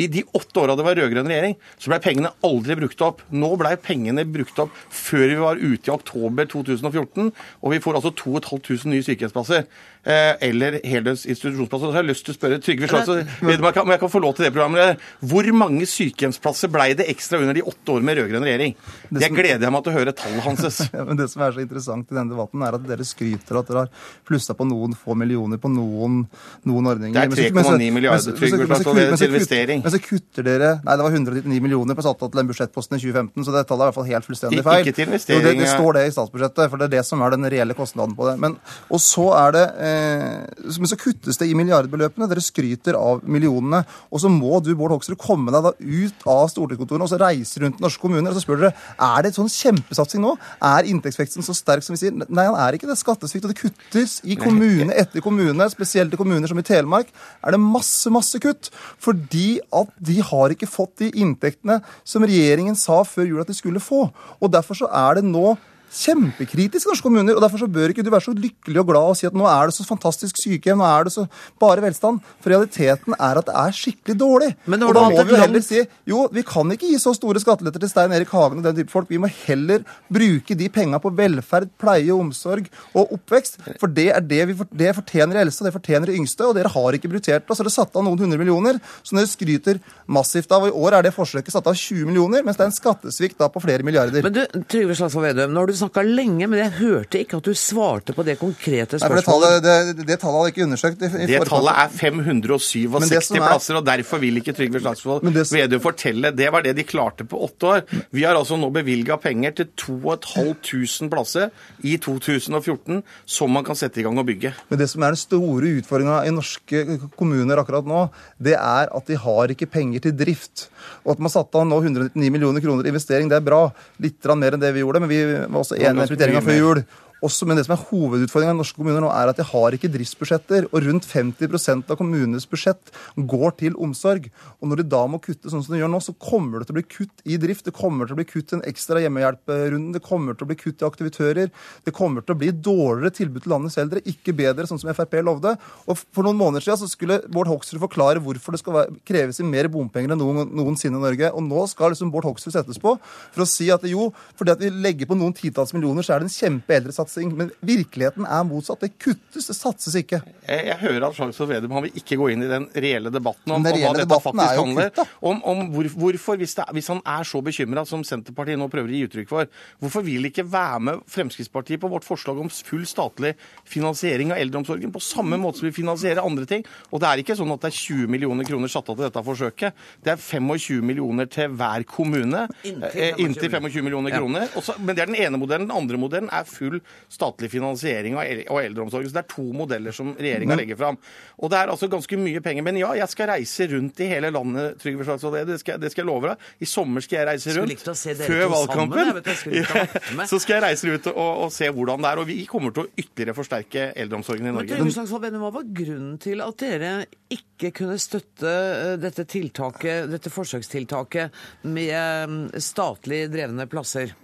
[0.00, 3.20] I de åtte åra det var rød-grønn regjering, så ble pengene aldri brukt opp.
[3.36, 8.00] Nå ble pengene brukt opp før vi var ute i oktober 2014, og vi får
[8.00, 9.64] altså 2500 nye sykehjemsplasser.
[10.02, 11.90] eh, eller heldøgns institusjonsplasser.
[11.90, 14.08] Så jeg har lyst til å spørre Trygve Slagsvold Vedum, jeg kan- om jeg kan
[14.08, 14.98] få lov til det programmet.
[15.20, 18.74] Hvor mange sykehjemsplasser ble det ekstra under de åtte årene med rød-grønn regjering?
[19.12, 20.80] Det gleder jeg meg til å høre tallet hans.
[20.94, 23.68] Ja, men Det som er så interessant i denne debatten, er at dere skryter at
[23.68, 23.88] dere har
[24.24, 26.24] plussa på noen få millioner på noen,
[26.64, 27.12] noen ordninger.
[27.12, 29.82] Det er Men så- men så- 3,9 milliarder, Trygve Slagsvold, til investering.
[29.90, 32.96] Men så kutter dere Nei, det var 199 millioner på satt av til den budsjettposten
[32.96, 34.84] i 2015, så det tallet er i hvert fall helt fullstendig feil.
[34.84, 37.34] Ikke til Jo, det, det står det i statsbudsjettet, for det er det som er
[37.34, 38.36] den reelle kostnaden på det.
[38.42, 38.56] Men,
[38.90, 42.28] og så er det eh, Men så kuttes det i milliardbeløpene.
[42.30, 43.82] Dere skryter av millionene.
[44.10, 47.64] Og så må du, Bård Hoksrud, komme deg da ut av stortingskontorene og så reise
[47.64, 50.34] rundt norske kommuner og så spør dere er det et sånn kjempesatsing nå.
[50.70, 52.14] Er inntektsveksten så sterk som vi sier?
[52.14, 52.98] Nei, han er ikke det.
[53.00, 57.10] Skattesvikt, og det kuttes i kommune etter kommune, spesielt i kommuner som i Telemark,
[57.42, 58.70] er det masse, masse kutt.
[59.00, 63.56] Fordi at de har ikke fått de inntektene som regjeringen sa før jul at de
[63.56, 64.06] skulle få.
[64.40, 65.56] Og derfor så er det nå
[65.90, 69.12] kjempekritisk i norske kommuner, og derfor så bør ikke du være så lykkelig og glad
[69.12, 71.26] og si at nå er det så fantastisk sykehjem, nå er det så
[71.60, 72.20] bare velstand.
[72.40, 74.50] For realiteten er at det er skikkelig dårlig.
[74.70, 77.42] Men og da må vi jo heller si jo, vi kan ikke gi så store
[77.42, 79.10] skatteletter til Stein Erik Hagen og den type folk.
[79.10, 83.60] Vi må heller bruke de penga på velferd, pleie, omsorg og oppvekst.
[83.82, 86.46] For det er det vi det fortjener de eldste, og det fortjener de yngste.
[86.46, 87.56] Og dere har ikke prioritert det.
[87.56, 90.66] Så dere satt av noen hundre millioner som dere skryter massivt av.
[90.66, 93.40] Og i år er det forsøket satt av 20 millioner, mens det er en skattesvikt
[93.40, 94.24] da på flere milliarder.
[94.26, 97.52] Men du, Trygve Slagsvold Vedum, når du snakka lenge, men jeg hørte ikke at du
[97.58, 99.64] svarte på det konkrete Nei, for det, spørsmålet.
[99.64, 101.02] tallet, det, det tallet hadde ikke undersøkt.
[101.02, 104.54] i- i Det tallet er 567 Men det som er- plasser, og derfor vil ikke
[104.56, 106.34] Trygve Slagsvold som- Vedum fortelle.
[106.36, 107.82] Det var det de klarte på åtte år.
[108.12, 111.50] Vi har altså nå bevilga penger til 2500 plasser
[111.84, 114.52] i 2014 som man kan sette i gang og bygge.
[114.70, 116.82] Men det som er den store utfordringa i norske
[117.16, 120.68] kommuner akkurat nå, det er at de har ikke penger til drift.
[121.04, 123.72] Og at man satte av nå 199 millioner kroner i investering, det er bra.
[124.00, 126.82] Litt mer enn det vi gjorde, men vi var også enige en prioriteringa før jul.
[127.26, 129.90] Også, men det som er hovedutfordringa i norske kommuner nå, er at de har ikke
[129.92, 130.70] driftsbudsjetter.
[130.70, 134.30] Og rundt 50 av kommunenes budsjett går til omsorg.
[134.60, 136.76] Og når de da må kutte sånn som de gjør nå, så kommer det til
[136.76, 137.66] å bli kutt i drift.
[137.68, 139.98] Det kommer til å bli kutt i en ekstra hjemmehjelprunde.
[139.98, 141.52] Det kommer til å bli kutt i aktivitører.
[141.84, 145.18] Det kommer til å bli dårligere tilbud til landets eldre, ikke bedre, sånn som Frp
[145.26, 145.54] lovde.
[145.86, 149.50] Og for noen måneder siden så skulle Bård Hoksrud forklare hvorfor det skal kreves inn
[149.52, 151.32] mer bompenger enn noen, noensinne i Norge.
[151.36, 154.64] Og nå skal liksom Bård Hoksrud settes på for å si at jo, fordi at
[154.64, 157.09] vi legger på noen titalls millioner, så er det en kjempeeldresatsing.
[157.18, 158.82] Men virkeligheten er motsatt.
[158.84, 160.20] Det kuttes, det satses ikke.
[160.46, 163.54] Jeg, jeg hører at Slagsvold Vedum han vil ikke gå inn i den reelle debatten
[163.54, 164.92] om, reelle om hva dette debatten er faktisk jo handler.
[164.94, 165.16] kutt.
[165.30, 168.92] Om, om hvor, hvorfor, hvis, det, hvis han er så bekymra som Senterpartiet nå prøver
[168.92, 169.50] å gi uttrykk for,
[169.82, 173.34] hvorfor vil ikke være med Fremskrittspartiet på vårt forslag om full statlig
[173.68, 176.66] finansiering av eldreomsorgen på samme måte som vi finansierer andre ting?
[176.90, 179.24] Og det er ikke sånn at det er 20 millioner kroner satt av til dette
[179.26, 179.84] forsøket.
[180.04, 182.46] Det er 25 millioner til hver kommune.
[182.64, 184.48] Inntil eh, Inntil 25 millioner kroner.
[184.58, 185.68] Også, men det er den ene modellen.
[185.68, 189.08] Den andre modellen er full statlig finansiering av el- av eldreomsorgen.
[189.08, 190.98] Så det er to modeller som regjeringa legger fram.
[191.40, 192.62] Og det er altså ganske mye penger.
[192.66, 195.52] Men ja, jeg skal reise rundt i hele landet, Trygve Slagsvold Vedum.
[195.54, 196.36] Det, skal- det skal jeg love deg.
[196.60, 197.80] I sommer skal jeg reise rundt.
[197.80, 199.22] Før sammen, valgkampen.
[200.16, 200.26] med.
[200.28, 202.22] så skal jeg reise ut og, og se hvordan det er.
[202.24, 204.68] Og vi kommer til å ytterligere forsterke eldreomsorgen i Norge.
[204.70, 204.80] Men.
[204.84, 206.92] Trygve Slagsvold Vedum, Hva var grunnen til at dere
[207.30, 211.30] ikke kunne støtte eh, dette tiltaket, dette forsøkstiltaket
[211.70, 214.14] med eh, statlig drevne plasser?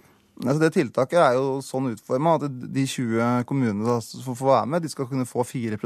[0.43, 4.83] Altså det Tiltaket er jo sånn utforma at de 20 kommunene som får være med,
[4.85, 5.79] de skal kunne få 4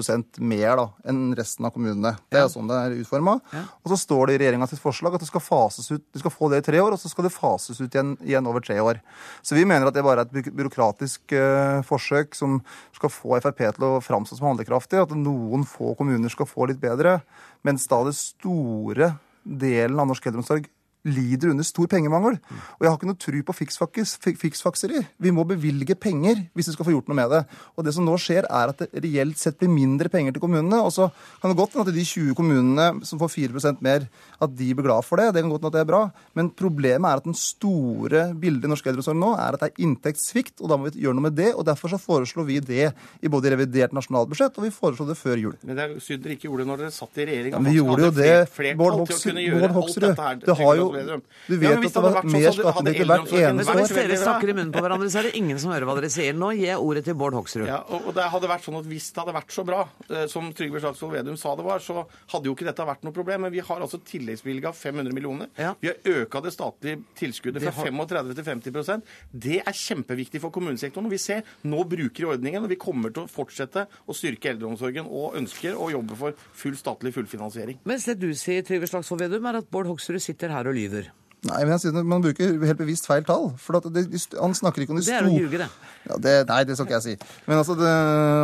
[0.44, 2.12] mer da, enn resten av kommunene.
[2.28, 3.38] Det er jo sånn det er utforma.
[3.80, 6.36] Og så står det i regjeringa sitt forslag at det skal fases ut, de skal
[6.36, 8.76] få det i tre år, og så skal det fases ut igjen, igjen over tre
[8.84, 9.00] år.
[9.40, 12.60] Så vi mener at det bare er et byråkratisk uh, forsøk som
[12.98, 16.84] skal få Frp til å framstå som handlekraftig, at noen få kommuner skal få litt
[16.84, 17.22] bedre,
[17.64, 19.14] mens da det store
[19.48, 20.68] delen av norsk eldreomsorg
[21.08, 22.38] lider under stor pengemangel.
[22.78, 25.02] Og jeg har ikke noe tru på fiksfakseri.
[25.22, 27.42] Vi må bevilge penger hvis vi skal få gjort noe med det.
[27.76, 30.82] Og det som nå skjer, er at det reelt sett blir mindre penger til kommunene.
[30.86, 31.10] Og så
[31.42, 34.06] kan det godt hende at de 20 kommunene som får 4% mer,
[34.42, 35.32] at de blir glad for det.
[35.34, 36.04] Det kan godt hende at det er bra.
[36.38, 39.86] Men problemet er at den store bildet i norsk eldreomsorg nå er at det er
[39.88, 41.52] inntektssvikt, og da må vi gjøre noe med det.
[41.56, 45.38] Og derfor så foreslår vi det i både revidert nasjonalbudsjett, og vi foreslo det før
[45.42, 45.58] jul.
[45.66, 47.58] Men det er synd dere ikke gjorde det når dere satt i regjering.
[47.58, 48.76] Men vi gjorde jo det.
[48.78, 50.06] Bård Hoksrud.
[50.46, 54.54] Det har jo, du vet at det var mer skatteinntekter hvert eneste Hvis dere snakker
[54.54, 56.38] i munnen på hverandre, så er det ingen som hører hva dere sier.
[56.38, 57.66] Nå gir jeg ordet til Bård Hoksrud.
[57.70, 60.26] Ja, og og det hadde vært sånn at Hvis det hadde vært så bra eh,
[60.32, 63.46] som Trygve Slagsvold Vedum sa det var, så hadde jo ikke dette vært noe problem.
[63.46, 65.52] Men vi har altså tilleggsbevilga 500 millioner.
[65.60, 65.74] Ja.
[65.80, 69.14] Vi har øka det statlige tilskuddet fra 35 til 50%
[69.46, 71.08] Det er kjempeviktig for kommunesektoren.
[71.08, 74.52] Og vi ser nå bruker i ordningen, og vi kommer til å fortsette å styrke
[74.52, 77.82] eldreomsorgen og ønsker å jobbe for full statlig fullfinansiering.
[77.88, 80.81] Mens det du sier, Trygve Slagsvold Vedum, er at Bård Hoksrud sitter her og lyver
[80.82, 81.21] lyver.
[81.42, 83.48] Nei, men jeg synes Man bruker helt bevisst feil tall.
[83.58, 84.04] for at det,
[84.38, 85.70] Han snakker ikke om de Det er å store ljuge, det.
[86.06, 87.32] ja, det, Nei, det skal ikke jeg si.
[87.48, 87.94] Men altså, det,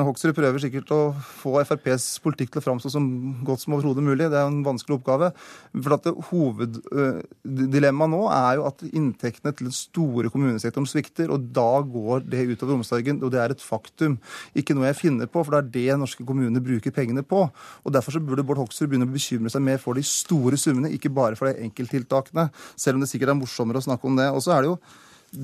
[0.08, 3.06] Hoksrud prøver sikkert å få FrPs politikk til å framstå som
[3.46, 4.32] godt som overhodet mulig.
[4.34, 5.30] Det er en vanskelig oppgave.
[5.78, 11.68] For at Hoveddilemmaet nå er jo at inntektene til den store kommunesektoren svikter, og da
[11.86, 13.22] går det utover omsorgen.
[13.22, 14.18] Og det er et faktum.
[14.58, 17.46] Ikke noe jeg finner på, for det er det norske kommuner bruker pengene på.
[17.86, 20.92] Og Derfor så burde Bård Hoksrud begynne å bekymre seg mer for de store summene,
[20.98, 22.50] ikke bare for de enkelttiltakene,
[22.88, 24.30] selv om det sikkert er morsommere å snakke om det.
[24.32, 24.78] Og så er det jo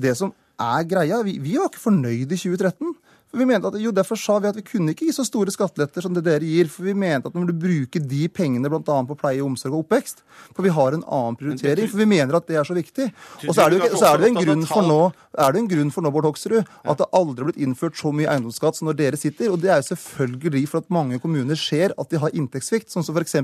[0.06, 1.20] det som er greia.
[1.26, 2.94] Vi, vi var ikke fornøyd i 2013.
[3.34, 5.50] For vi mente at, jo, Derfor sa vi at vi kunne ikke gi så store
[5.50, 6.68] skatteletter som det dere gir.
[6.70, 8.80] For vi mente at når du bruker de pengene bl.a.
[9.08, 10.22] på pleie, omsorg og oppvekst
[10.54, 13.08] For vi har en annen prioritering, for vi mener at det er så viktig.
[13.48, 15.00] Og så er det jo er det en grunn for nå,
[15.44, 18.12] er det en grunn for nå, Bård Hoksrud, at det aldri har blitt innført så
[18.14, 19.50] mye eiendomsskatt som når dere sitter.
[19.50, 23.02] Og det er jo selvfølgelig for at mange kommuner ser at de har inntektssvikt, sånn
[23.02, 23.34] som f.eks.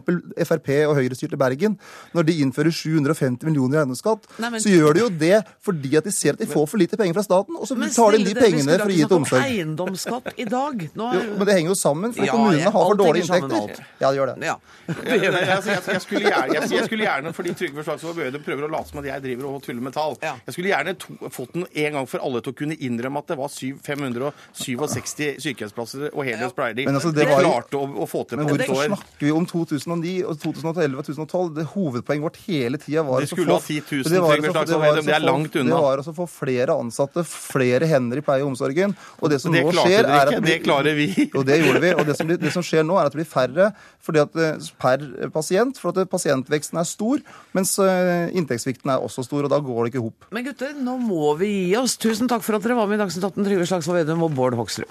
[0.46, 1.74] Frp og Høyre-styrte Bergen.
[2.14, 6.04] Når de innfører 750 millioner i eiendomsskatt, men- så gjør de jo det fordi at
[6.06, 8.34] de ser at de får for lite penger fra staten, og så tar de de
[8.38, 9.42] pengene for å gi til omsorg.
[9.80, 10.88] Eiendomsskatt i dag.
[10.94, 11.30] Nå Jo, er...
[11.38, 13.84] men det henger jo sammen, for Ja, kommunene jeg- har for dårlige inntekter.
[14.00, 14.46] Ja, det gjør det.
[14.46, 14.56] Ja.
[15.00, 18.70] Jeg, jeg, jeg, jeg, skulle gjerne, jeg, skulle gjerne, fordi Trygve Slagsvold Vedum prøver å
[18.72, 20.16] late som at jeg driver og tuller med tall.
[20.24, 20.32] Ja.
[20.48, 23.30] Jeg skulle gjerne to, fått den en gang for alle til å kunne innrømme at
[23.30, 26.74] det var 7, 567 sykehjemsplasser og heldøgns pleie.
[26.88, 28.64] Men altså, det var klarte å, å få til på på år.
[28.66, 31.52] hvorfor snakker vi om 2009 og 2011 og 2012?
[31.60, 34.56] Det Hovedpoenget vårt hele tida var De skulle ha 10 000 det var Trygve altså-
[34.58, 35.70] Slagsvold var det er altså langt unna.
[35.70, 38.96] Det var altså å få flere ansatte, flere hender i pleie og omsorgen.
[39.20, 41.06] Og det som Det nå klarte skjer, dere er at det klarer vi.
[41.38, 41.92] Og det gjorde vi.
[41.96, 43.70] Og det som, blir- det som skjer nå, er at det blir færre
[44.04, 45.04] fordi at eh, per
[45.34, 47.20] pasient, for at pasientveksten er stor,
[47.56, 50.28] mens eh, inntektssvikten er også stor, og da går det ikke i hop.
[50.34, 51.98] Men gutter, nå må vi gi oss.
[52.00, 54.56] Tusen takk for at dere var med i Dagsnytt 18, Trygve Slagsvold Vedum og Bård
[54.58, 54.88] Hoksrud.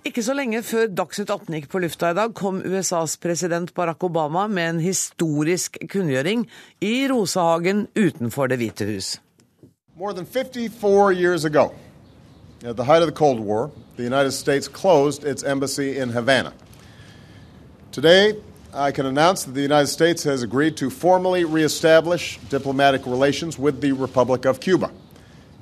[0.00, 4.00] Ikke så lenge før Dagsnytt 18 gikk på lufta i dag, kom USAs president Barack
[4.06, 6.46] Obama med en historisk kunngjøring
[6.80, 9.18] i Rosehagen utenfor Det hvite hus.
[9.96, 11.74] More than 54 years ago,
[12.64, 16.52] at the height of the Cold War, the United States closed its embassy in Havana.
[17.92, 18.32] Today,
[18.72, 23.82] I can announce that the United States has agreed to formally reestablish diplomatic relations with
[23.82, 24.90] the Republic of Cuba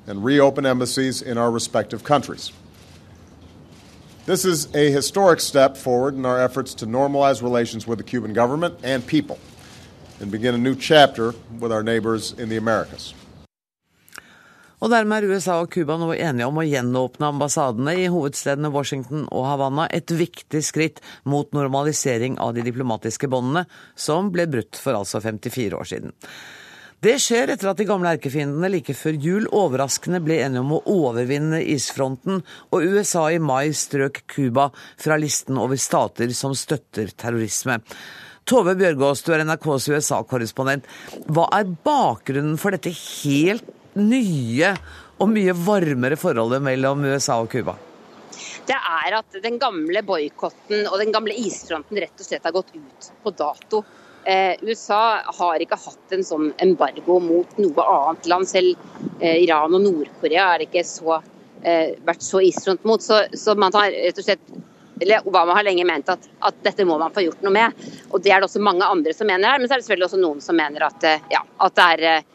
[0.07, 2.53] and reopen embassies in our respective countries.
[4.29, 8.31] This is a historic step forward in our efforts to normalize relations with the Cuban
[8.31, 9.39] government and people
[10.21, 13.15] and begin a new chapter with our neighbors in the Americas.
[14.79, 19.25] Og dermed er USA og Cuba nå enige om å gjenåpne ambassadene i hovedstedene Washington
[19.33, 23.65] og Havanna, et viktig skritt mot normalisering av de diplomatiske båndene,
[23.97, 26.13] som ble brutt for altså 54 år siden.
[26.99, 30.81] Det skjer etter at de gamle erkefiendene like før jul overraskende ble enige om å
[30.91, 32.41] overvinne isfronten,
[32.75, 34.67] og USA i mai strøk Cuba
[34.99, 37.79] fra listen over stater som støtter terrorisme.
[38.43, 40.89] Tove Bjørgaas, du er NRKs USA-korrespondent.
[41.31, 44.73] Hva er bakgrunnen for dette helt nye
[45.19, 47.77] og mye varmere forholdet mellom USA og Cuba?
[48.69, 52.75] det er at den gamle boikotten og den gamle isfronten rett og slett har gått
[52.75, 53.81] ut på dato.
[54.23, 58.49] Eh, USA har ikke hatt en sånn embargo mot noe annet land.
[58.49, 58.75] Selv
[59.19, 61.21] eh, Iran og Nord-Korea har ikke så,
[61.63, 63.03] eh, vært så isfront mot.
[63.03, 64.51] Så, så har slett
[65.23, 67.85] Obama har lenge ment at, at, dette må man få gjort noe med.
[68.11, 70.09] Og Det er det også mange andre som mener her, men så er det selvfølgelig
[70.09, 72.27] også noen som mener at, ja, at det er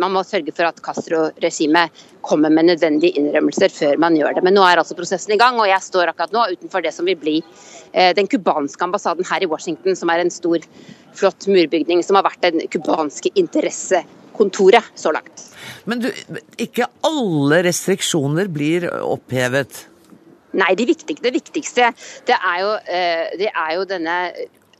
[0.00, 4.44] man må sørge for at Castro-regimet kommer med nødvendige innrømmelser før man gjør det.
[4.46, 7.08] Men nå er altså prosessen i gang, og jeg står akkurat nå utenfor det som
[7.08, 7.36] vil bli
[7.92, 10.62] den cubanske ambassaden her i Washington, som er en stor,
[11.18, 15.48] flott murbygning som har vært den cubanske interessekontoret så langt.
[15.88, 16.10] Men du,
[16.60, 19.86] ikke alle restriksjoner blir opphevet?
[20.56, 21.90] Nei, det viktigste, det viktigste
[22.28, 24.16] det er jo, eh, det er jo denne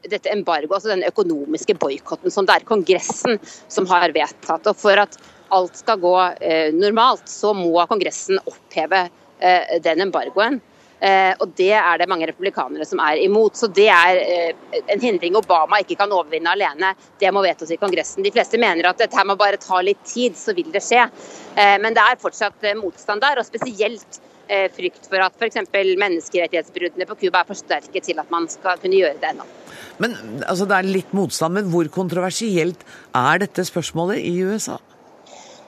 [0.09, 3.37] dette embargo, altså den økonomiske boikotten som det er Kongressen
[3.69, 4.67] som har vedtatt.
[4.71, 5.19] Og For at
[5.55, 9.09] alt skal gå eh, normalt, så må Kongressen oppheve
[9.41, 10.61] eh, den embargoen.
[11.01, 13.57] Eh, og Det er det mange republikanere som er imot.
[13.57, 16.95] Så Det er eh, en hindring Obama ikke kan overvinne alene.
[17.21, 18.25] Det må vedtas i Kongressen.
[18.25, 21.07] De fleste mener at dette må bare ta litt tid, så vil det skje.
[21.55, 25.59] Eh, men det er fortsatt motstand der, og spesielt frykt for at f.eks.
[26.01, 29.45] menneskerettighetsbruddene på Cuba er forsterket til at man skal kunne gjøre det ennå.
[30.01, 32.81] Men altså, Det er litt motstand, men hvor kontroversielt
[33.13, 34.79] er dette spørsmålet i USA?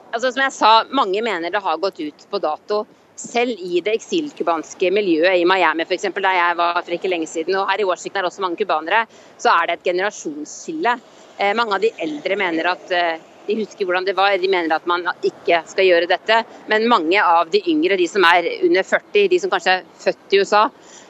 [0.09, 2.81] Altså, som jeg sa, Mange mener det har gått ut på dato.
[3.21, 7.55] Selv i det eksilcubanske miljøet i Miami eksempel, der jeg var for ikke lenge siden,
[7.59, 9.03] og her i Washington er også mange cubanere,
[9.37, 10.95] så er det et generasjonsskille.
[11.37, 14.75] Eh, mange av de eldre mener at eh, De husker hvordan det var, de mener
[14.75, 16.35] at man ikke skal gjøre dette.
[16.69, 20.35] Men mange av de yngre, de som er under 40, de som kanskje er født
[20.35, 20.61] i USA,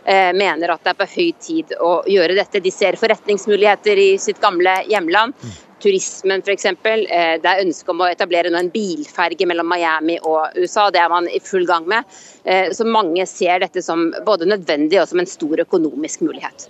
[0.06, 2.64] eh, mener at det er på høy tid å gjøre dette.
[2.64, 5.36] De ser forretningsmuligheter i sitt gamle hjemland.
[5.82, 6.66] Turismen f.eks.
[6.66, 10.90] Eh, det er ønske om å etablere en bilferge mellom Miami og USA.
[10.94, 12.20] Det er man i full gang med.
[12.44, 16.70] Eh, så mange ser dette som både nødvendig og som en stor økonomisk mulighet.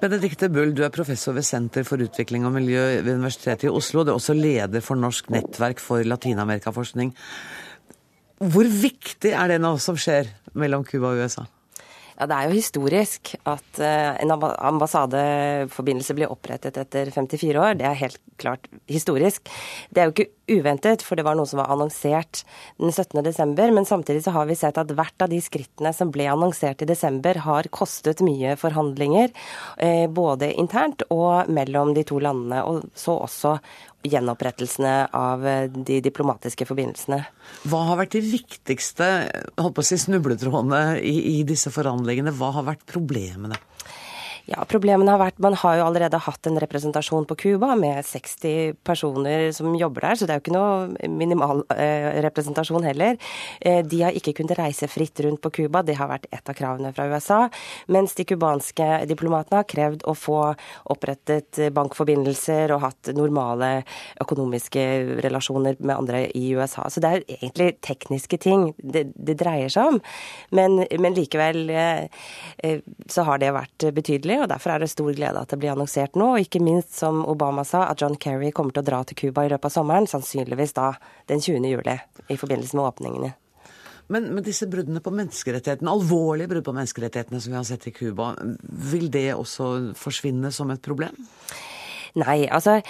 [0.00, 4.00] Benedikte Bull, du er professor ved Senter for utvikling og miljø ved Universitetet i Oslo.
[4.04, 7.12] Du er også leder for Norsk nettverk for latinamerikaforskning.
[8.40, 11.44] Hvor viktig er det nå som skjer mellom Cuba og USA?
[12.20, 17.78] Ja, Det er jo historisk at uh, en ambassadeforbindelse blir opprettet etter 54 år.
[17.80, 19.48] Det er helt klart historisk.
[19.88, 22.42] Det er jo ikke uventet, for det var noe som var annonsert
[22.80, 23.22] den 17.
[23.26, 23.72] desember.
[23.74, 26.88] Men samtidig så har vi sett at hvert av de skrittene som ble annonsert i
[26.90, 29.32] desember, har kostet mye forhandlinger.
[29.80, 32.64] Uh, både internt og mellom de to landene.
[32.66, 33.56] Og så også
[34.06, 37.20] gjenopprettelsene av eh, de diplomatiske forbindelsene.
[37.68, 39.08] Hva har vært de viktigste
[39.60, 42.32] holdt på å si, snubletrådene i, i disse forhandlingene?
[42.36, 43.60] Hva har vært problemene?
[44.50, 48.80] Ja, Problemene har vært Man har jo allerede hatt en representasjon på Cuba med 60
[48.86, 53.14] personer som jobber der, så det er jo ikke noe minimal eh, representasjon heller.
[53.60, 56.56] Eh, de har ikke kunnet reise fritt rundt på Cuba, det har vært et av
[56.58, 57.38] kravene fra USA.
[57.94, 60.40] Mens de cubanske diplomatene har krevd å få
[60.90, 63.84] opprettet bankforbindelser og hatt normale
[64.24, 64.84] økonomiske
[65.22, 66.88] relasjoner med andre i USA.
[66.90, 70.02] Så det er egentlig tekniske ting det, det dreier seg om.
[70.58, 72.26] Men, men likevel eh,
[72.66, 75.72] eh så har det vært betydelig og derfor er det stor glede at det blir
[75.74, 76.32] annonsert nå.
[76.34, 79.46] Og ikke minst, som Obama sa, at John Kerry kommer til å dra til Cuba
[79.46, 80.92] i løpet av sommeren, sannsynligvis da
[81.30, 81.68] den 20.
[81.70, 81.96] juli,
[82.28, 83.32] i forbindelse med åpningene.
[84.10, 87.94] Men, men, disse bruddene på menneskerettighetene, alvorlige brudd på menneskerettighetene som vi har sett i
[87.94, 88.32] Cuba,
[88.90, 91.14] vil det også forsvinne som et problem?
[92.18, 92.80] Nei, altså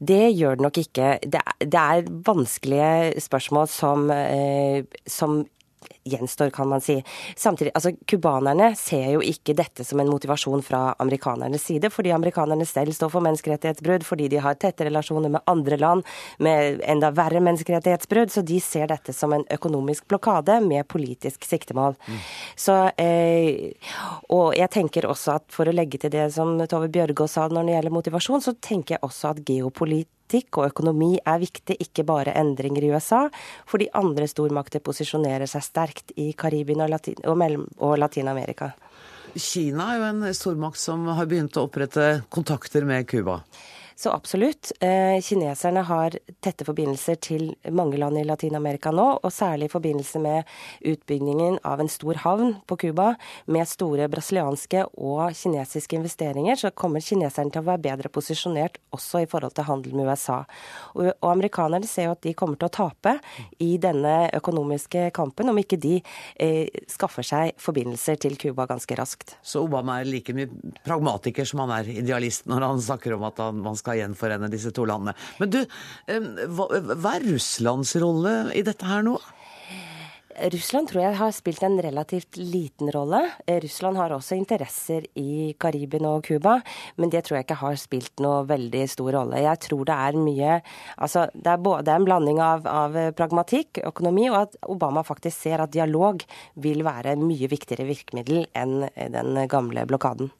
[0.00, 1.10] det gjør det nok ikke.
[1.20, 5.42] Det, det er vanskelige spørsmål som, eh, som
[6.10, 6.98] gjenstår, kan man si.
[7.36, 12.66] Samtidig, altså Cubanerne ser jo ikke dette som en motivasjon fra amerikanernes side, fordi amerikanerne
[12.68, 16.06] selv står for menneskerettighetsbrudd, fordi de har tette relasjoner med andre land
[16.38, 21.96] med enda verre menneskerettighetsbrudd, så de ser dette som en økonomisk blokade med politisk siktemål.
[22.06, 22.20] Mm.
[22.56, 23.72] Så, eh,
[24.28, 27.68] og jeg tenker også at for å legge til det som Tove Bjørgaas sa når
[27.68, 32.04] det gjelder motivasjon, så tenker jeg også at geopolit politikk og økonomi er viktig, ikke
[32.06, 33.28] bare endringer i USA,
[33.66, 37.42] fordi andre stormakter posisjonerer seg sterkt i Karibien og, Latin og,
[37.78, 38.72] og Latin-Amerika.
[39.34, 43.40] Kina er jo en stormakt som har begynt å opprette kontakter med Cuba.
[44.00, 44.72] Så absolutt.
[44.80, 50.22] Eh, kineserne har tette forbindelser til mange land i Latin-Amerika nå, og særlig i forbindelse
[50.24, 50.48] med
[50.88, 53.10] utbyggingen av en stor havn på Cuba
[53.44, 59.20] med store brasilianske og kinesiske investeringer, så kommer kineserne til å være bedre posisjonert også
[59.20, 60.38] i forhold til handel med USA.
[60.94, 63.14] Og, amerikanerne ser jo at de kommer til å tape
[63.60, 65.98] i denne økonomiske kampen om ikke de
[66.40, 69.36] eh, skaffer seg forbindelser til Cuba ganske raskt.
[69.44, 70.48] Så Obama er like mye
[70.88, 74.72] pragmatiker som han er idealist når han snakker om at man skal skal gjenforene disse
[74.74, 75.16] to landene.
[75.40, 75.60] Men du,
[76.54, 76.70] hva,
[77.16, 79.18] er Russlands rolle i dette her nå?
[80.40, 83.18] Russland tror jeg har spilt en relativt liten rolle.
[83.60, 86.54] Russland har også interesser i Karibien og Cuba,
[86.96, 89.42] men det tror jeg ikke har spilt noe veldig stor rolle.
[89.42, 90.54] Jeg tror det er mye
[90.96, 95.60] Altså, det er, både, en blanding av, av, pragmatikk, økonomi, og at Obama faktisk ser
[95.60, 96.24] at dialog
[96.62, 100.32] vil være mye viktigere virkemiddel enn den gamle blokaden.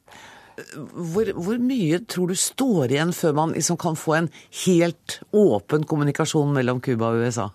[0.73, 4.29] Hvor, hvor, mye tror du står igjen før man liksom kan få en
[4.65, 7.49] helt åpen kommunikasjon mellom Cuba og USA?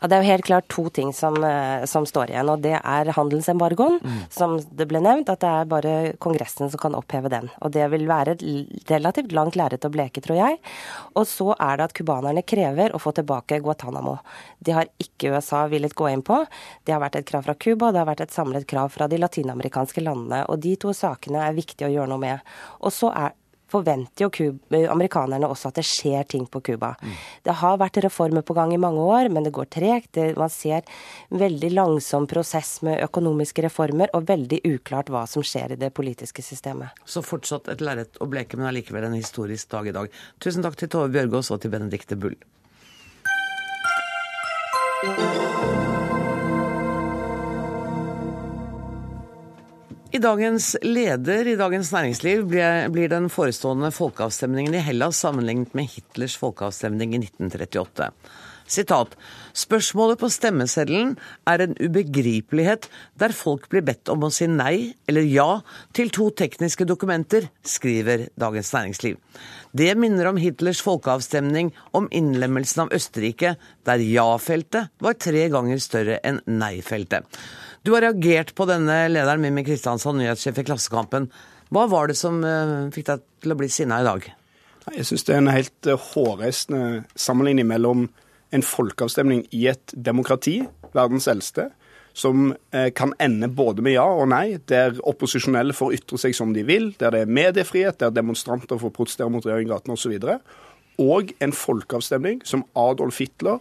[0.00, 2.50] Ja, Det er jo helt klart to ting som, eh, som står igjen.
[2.50, 4.18] og Det er handelsembargoen, mm.
[4.30, 5.30] som det ble nevnt.
[5.32, 7.50] At det er bare Kongressen som kan oppheve den.
[7.62, 10.58] Og Det vil være et relativt langt lerret å bleke, tror jeg.
[11.16, 14.18] Og så er det at cubanerne krever å få tilbake Guatánamo.
[14.60, 16.44] Det har ikke USA villet gå inn på.
[16.84, 19.18] Det har vært et krav fra Cuba, det har vært et samlet krav fra de
[19.20, 20.44] latinamerikanske landene.
[20.52, 22.43] Og de to sakene er viktige å gjøre noe med.
[22.80, 23.34] Og så er,
[23.74, 24.30] forventer jo
[24.70, 26.94] eh, amerikanerne også at det skjer ting på Cuba.
[27.00, 27.14] Mm.
[27.48, 30.20] Det har vært reformer på gang i mange år, men det går tregt.
[30.38, 35.74] Man ser en veldig langsom prosess med økonomiske reformer, og veldig uklart hva som skjer
[35.74, 36.94] i det politiske systemet.
[37.04, 40.20] Så fortsatt et lerret å bleke, men allikevel en historisk dag i dag.
[40.42, 42.38] Tusen takk til Tove Bjørgaas og til Benedicte Bull.
[50.14, 56.36] I dagens leder i Dagens Næringsliv blir den forestående folkeavstemningen i Hellas sammenlignet med Hitlers
[56.38, 58.12] folkeavstemning i 1938.
[58.70, 59.16] Sitat.
[59.58, 61.16] Spørsmålet på stemmeseddelen
[61.50, 62.86] er en ubegripelighet
[63.18, 65.48] der folk blir bedt om å si nei eller ja
[65.98, 69.18] til to tekniske dokumenter, skriver Dagens Næringsliv.
[69.74, 76.22] Det minner om Hitlers folkeavstemning om innlemmelsen av Østerrike, der ja-feltet var tre ganger større
[76.22, 77.26] enn nei-feltet.
[77.84, 81.26] Du har reagert på denne lederen, Mimmi Kristiansson, nyhetssjef i Klassekampen.
[81.68, 84.28] Hva var det som uh, fikk deg til å bli sinna i dag?
[84.94, 88.06] Jeg syns det er en helt uh, hårreisende sammenligning mellom
[88.56, 90.62] en folkeavstemning i et demokrati,
[90.96, 91.66] verdens eldste,
[92.16, 96.54] som uh, kan ende både med ja og nei, der opposisjonelle får ytre seg som
[96.56, 100.16] de vil, der det er mediefrihet, der demonstranter får protestere mot regjeringen i gatene osv.,
[101.04, 103.60] og en folkeavstemning som Adolf Hitler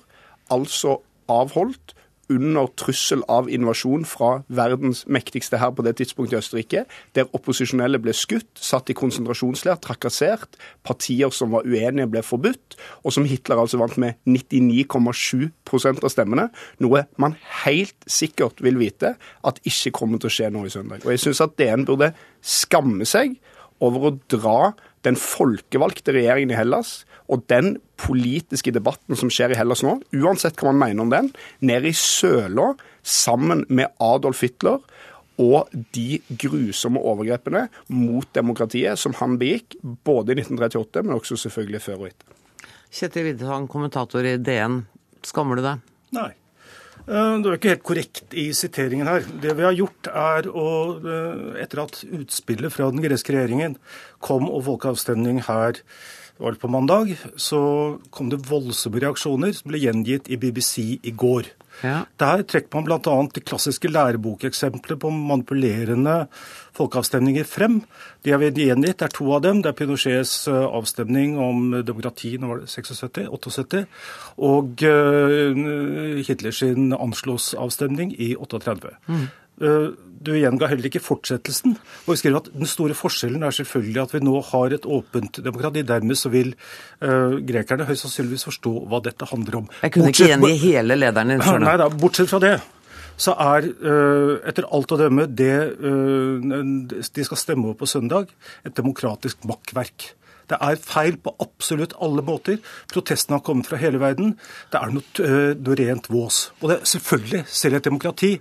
[0.54, 1.98] altså avholdt
[2.32, 6.84] under trussel av invasjon fra verdens mektigste her på det tidspunktet i Østerrike,
[7.18, 10.58] der opposisjonelle ble skutt, satt i konsentrasjonsleir, trakassert,
[10.88, 16.50] partier som var uenige, ble forbudt, og som Hitler altså vant med 99,7% av stemmene,
[16.84, 21.04] noe man helt sikkert vil vite at ikke kommer til å skje nå i søndag.
[21.04, 22.14] Og jeg syns at DN burde
[22.44, 23.36] skamme seg
[23.84, 27.02] over å dra den folkevalgte regjeringen i Hellas
[27.32, 31.32] og den politiske debatten som skjer i Hellas nå, uansett hva man mener om den,
[31.64, 34.82] ned i søla sammen med Adolf Hitler
[35.42, 41.82] og de grusomme overgrepene mot demokratiet som han begikk, både i 1938, men også selvfølgelig
[41.84, 42.40] før og etter.
[42.94, 44.84] Kjetil Widdetang, kommentator i DN.
[45.26, 45.82] Skammer du deg?
[46.14, 46.30] Nei.
[47.04, 49.26] Eh, du er ikke helt korrekt i siteringen her.
[49.44, 50.68] Det vi har gjort er å,
[51.04, 53.76] eh, etter at utspillet fra den greske regjeringen
[54.22, 55.82] kom og folkeavstemning her
[56.40, 61.52] var på mandag, så kom det voldsomme reaksjoner som ble gjengitt i BBC i går.
[61.84, 62.06] Ja.
[62.20, 63.16] Der trekker man bl.a.
[63.36, 66.28] de klassiske lærebokeksemplene på manipulerende
[66.78, 67.82] folkeavstemninger frem.
[68.24, 69.02] De er gjengitt.
[69.02, 69.62] Det er to av dem.
[69.62, 73.84] Det er Pinochets eh, avstemning om demokrati nå var det 76, 78,
[74.48, 78.96] og uh, Hitlers Anschluss-avstemning i 38.
[79.08, 79.28] Mm.
[79.64, 79.94] Uh,
[80.24, 81.76] du gjenga heller ikke fortsettelsen.
[82.06, 85.42] Og vi skriver at Den store forskjellen er selvfølgelig at vi nå har et åpent
[85.44, 85.84] demokrati.
[85.88, 86.54] Dermed så vil
[87.04, 89.68] uh, grekerne høyst sannsynligvis forstå hva dette handler om.
[89.82, 91.46] Jeg kunne bortsett, ikke gjengi hele lederen din.
[91.68, 92.56] Nei da, bortsett fra det
[93.14, 95.54] så er uh, etter alt å dømme det
[95.86, 98.32] uh, de skal stemme over på søndag,
[98.66, 100.08] et demokratisk makkverk.
[100.50, 102.58] Det er feil på absolutt alle måter.
[102.92, 104.34] Protestene har kommet fra hele verden.
[104.74, 106.40] Det er noe, noe rent vås.
[106.60, 108.34] Og det, selvfølgelig, selv et demokrati,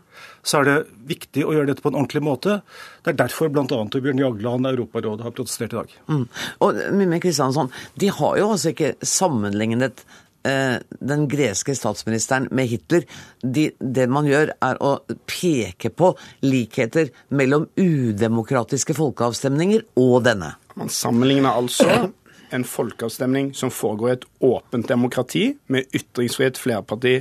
[0.43, 0.77] så er det
[1.07, 2.59] viktig å gjøre dette på en ordentlig måte.
[3.05, 3.67] Det er derfor bl.a.
[3.69, 5.95] Bjørn Jagland, Europarådet, har protestert i dag.
[6.11, 6.27] Mm.
[6.67, 7.71] Og Mimmi Kristiansson,
[8.03, 10.03] de har jo altså ikke sammenlignet
[10.45, 13.05] Eh, den greske statsministeren med Hitler.
[13.43, 14.97] De, det man gjør, er å
[15.31, 16.09] peke på
[16.43, 20.57] likheter mellom udemokratiske folkeavstemninger og denne.
[20.75, 21.87] Man sammenligner altså
[22.57, 27.21] en folkeavstemning som foregår i et åpent demokrati, med ytringsfrihet, flerparti,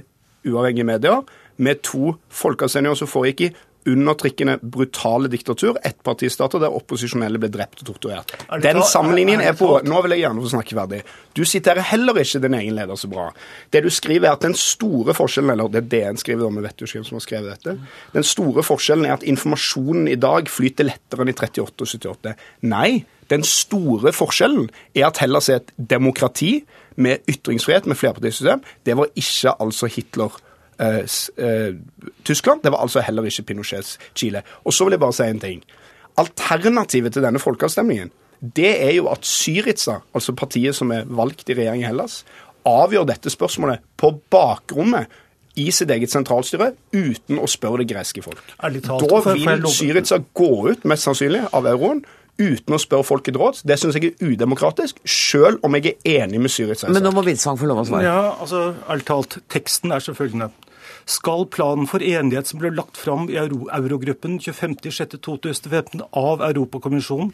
[0.50, 1.22] uavhengige medier,
[1.62, 3.52] med to folkeavstemninger som foregikk i
[3.90, 8.34] undertrykkende, brutale diktatur, ettpartistater der opposisjonelle ble drept og torturert.
[8.62, 11.00] Den sammenligningen er på Nå vil jeg gjerne få snakke ferdig.
[11.38, 13.30] Du siterer heller ikke din egen leder så bra.
[13.74, 16.66] Det du skriver, er at den store forskjellen Eller det er DN skriver, om, vi
[16.66, 17.78] vet jo ikke hvem som har skrevet dette.
[18.14, 22.36] Den store forskjellen er at informasjonen i dag flyter lettere enn i 38 og 78.
[22.70, 23.04] Nei.
[23.32, 26.60] Den store forskjellen er at Hellas er et demokrati
[27.02, 28.62] med ytringsfrihet, med flerpartisystem.
[28.86, 30.36] Det var ikke altså Hitler
[32.26, 32.64] Tyskland.
[32.64, 34.42] Det var altså heller ikke Pinochets Chile.
[34.66, 35.64] Og så vil jeg bare si en ting.
[36.22, 38.12] Alternativet til denne folkeavstemningen
[38.42, 42.24] det er jo at Syriza, altså partiet som er valgt i regjering i Hellas,
[42.66, 45.12] avgjør dette spørsmålet på bakrommet
[45.62, 48.42] i sitt eget sentralstyre uten å spørre det greske folk.
[48.58, 52.02] Da vil Syriza gå ut, mest sannsynlig, av euroen
[52.42, 53.62] uten å spørre folket råd.
[53.68, 56.90] Det syns jeg er udemokratisk, selv om jeg er enig med Syriza.
[56.90, 58.08] Men nå må Winsvang få lov å svare.
[58.08, 60.50] Ja, altså, ærlig talt, teksten er selvfølgelig
[61.06, 67.32] skal planen for enighet som ble lagt fram i Eurogruppen 25.6.2015 av Europakommisjonen,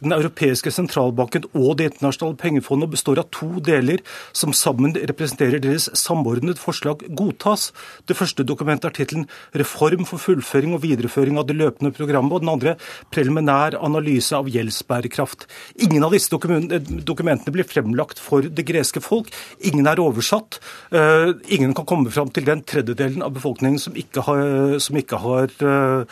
[0.00, 4.02] Den europeiske sentralbanken og Det internasjonale pengefondet består av to deler
[4.32, 7.72] som sammen representerer deres samordnet forslag, godtas.
[8.06, 12.40] Det første dokumentet har tittelen 'Reform for fullføring og videreføring av det løpende programmet', og
[12.40, 12.76] den andre
[13.10, 15.46] 'Preliminær analyse av gjeldsbærekraft'.
[15.78, 19.30] Ingen av disse dokumentene blir fremlagt for det greske folk.
[19.60, 20.58] Ingen er oversatt.
[20.92, 24.98] Eh, ingen kan komme fram til den tredjedelen delen av befolkningen som ikke har, som
[25.00, 26.04] ikke har uh,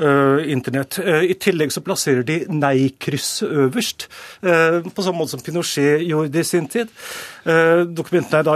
[0.00, 0.98] uh, internett.
[1.00, 4.08] Uh, I tillegg så plasserer de nei-krysset øverst,
[4.44, 6.90] på samme måte som Pinochet gjorde i sin tid.
[7.44, 8.54] Dokumentene er da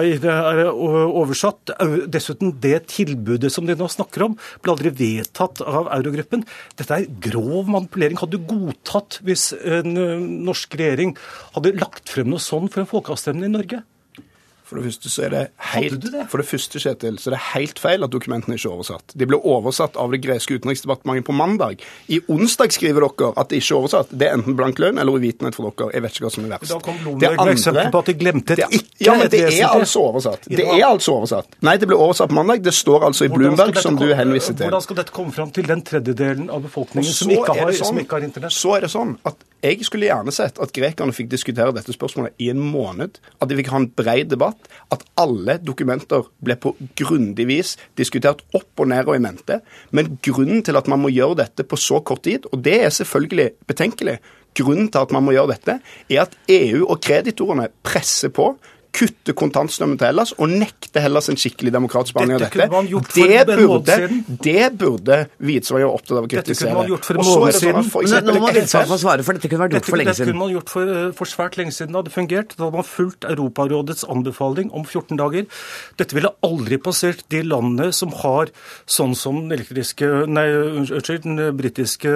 [0.52, 1.72] er oversatt.
[2.12, 6.44] Dessuten, det tilbudet som de nå snakker om, ble aldri vedtatt av Eurogruppen.
[6.78, 8.20] Dette er grov manipulering.
[8.20, 9.96] Hadde du godtatt hvis en
[10.48, 11.16] norsk regjering
[11.56, 13.84] hadde lagt frem noe sånn for en folkeavstemning i Norge?
[14.68, 15.42] For det første så er det
[15.72, 19.14] helt, for det første, Kjetil, så er det helt feil at dokumentene ikke er oversatt.
[19.16, 21.80] De ble oversatt av det greske utenriksdepartementet på mandag.
[22.12, 24.12] I onsdag skriver dere at det ikke er oversatt.
[24.12, 25.88] Det er enten blank løgn eller uvitenhet for dere.
[25.96, 26.68] Jeg vet ikke hva som er verst.
[26.74, 29.42] Da kom Blomberg med eksempel på at de glemte et det, ikke Ja, men det
[29.48, 30.48] er altså oversatt.
[30.52, 31.58] Det er altså oversatt.
[31.64, 32.62] Nei, det ble oversatt på mandag.
[32.68, 34.66] Det står altså i Bloomberg, som du henviser til.
[34.68, 38.02] Hvordan skal dette komme fram til den tredjedelen av befolkningen som ikke, har, sånn- som
[38.04, 38.52] ikke har internett?
[38.52, 42.36] Så er det sånn at jeg skulle gjerne sett at grekerne fikk diskutere dette spørsmålet
[42.38, 43.16] i en måned.
[43.42, 44.57] At de fikk ha en bred debatt.
[44.94, 49.60] At alle dokumenter ble på grundig vis diskutert opp og ned og i mente.
[49.92, 52.94] Men grunnen til at man må gjøre dette på så kort tid, og det er
[52.94, 54.18] selvfølgelig betenkelig,
[54.58, 55.78] grunnen til at man må gjøre dette,
[56.08, 58.54] er at EU og kreditorene presser på.
[58.94, 62.68] Kutte kontantstrømmen til Hellas og nekte Hellas en skikkelig demokratisk behandling av Dette
[63.18, 64.22] det, burde, siden.
[64.42, 66.74] det burde Widsvang være opptatt av å Dette kunne kritisere.
[66.74, 67.90] man gjort for en måned det sånn siden.
[67.92, 70.14] for Men nå må FN få svare, for dette kunne vært gjort Dette, for lenge
[70.14, 71.92] dette kunne man gjort for, eh, for svært lenge siden.
[71.92, 72.56] Det hadde fungert.
[72.56, 75.46] Da hadde man fulgt Europarådets anbefaling om 14 dager.
[76.00, 78.48] Dette ville aldri passert de landene som har
[78.86, 82.10] sånn som den elektriske Nei, unnskyld, den britiske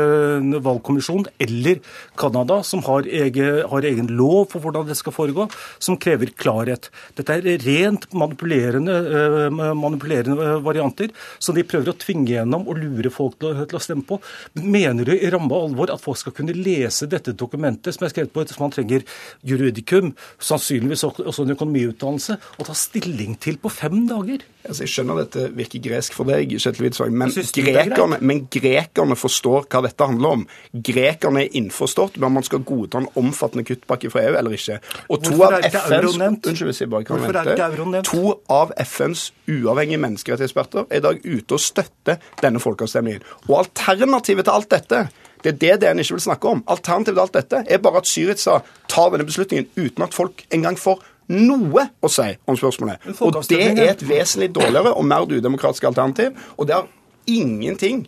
[0.63, 1.81] valgkommisjonen, eller
[2.17, 5.49] Canada, som har, egen, har egen lov for hvordan det skal foregå,
[5.79, 6.33] som krever
[6.63, 6.91] klarhet.
[7.17, 13.11] Dette er rent manipulerende, eh, manipulerende varianter som de prøver å tvinge gjennom og lure
[13.11, 14.21] folk til, å- stemme på.
[14.55, 18.33] Mener du i ramme alvor at folk skal kunne lese dette dokumentet, som er skrevet
[18.33, 19.03] på som man trenger
[19.45, 24.43] juridikum, sannsynligvis også en økonomiutdannelse, og ta stilling til på fem dager?
[24.69, 29.17] Altså, jeg skjønner dette virker gresk for deg, Kjetil Widsvang, men, er grekerne, men grekerne
[29.19, 30.47] forstår hva dette handler om.
[30.73, 34.79] Grekerne er innforstått med om man skal godta en omfattende kuttpakke fra EU eller ikke.
[35.11, 36.52] Og to av FNs?
[36.53, 37.39] Unnskyld hvis jeg bare kan Hvorfor
[37.73, 38.03] vente.
[38.11, 43.25] To av FNs uavhengige menneskerettighetseksperter er i dag ute og støtter denne folkeavstemningen.
[43.49, 45.05] Og alternativet til alt dette
[45.43, 46.61] det er det DN ikke vil snakke om.
[46.71, 50.79] Alternativet til alt dette er bare at Syriza tar denne beslutningen uten at folk engang
[50.79, 53.03] får noe å si om spørsmålet.
[53.21, 56.37] Og det er et vesentlig dårligere og mer udemokratisk alternativ.
[56.57, 56.87] Og det har
[57.27, 58.07] ingenting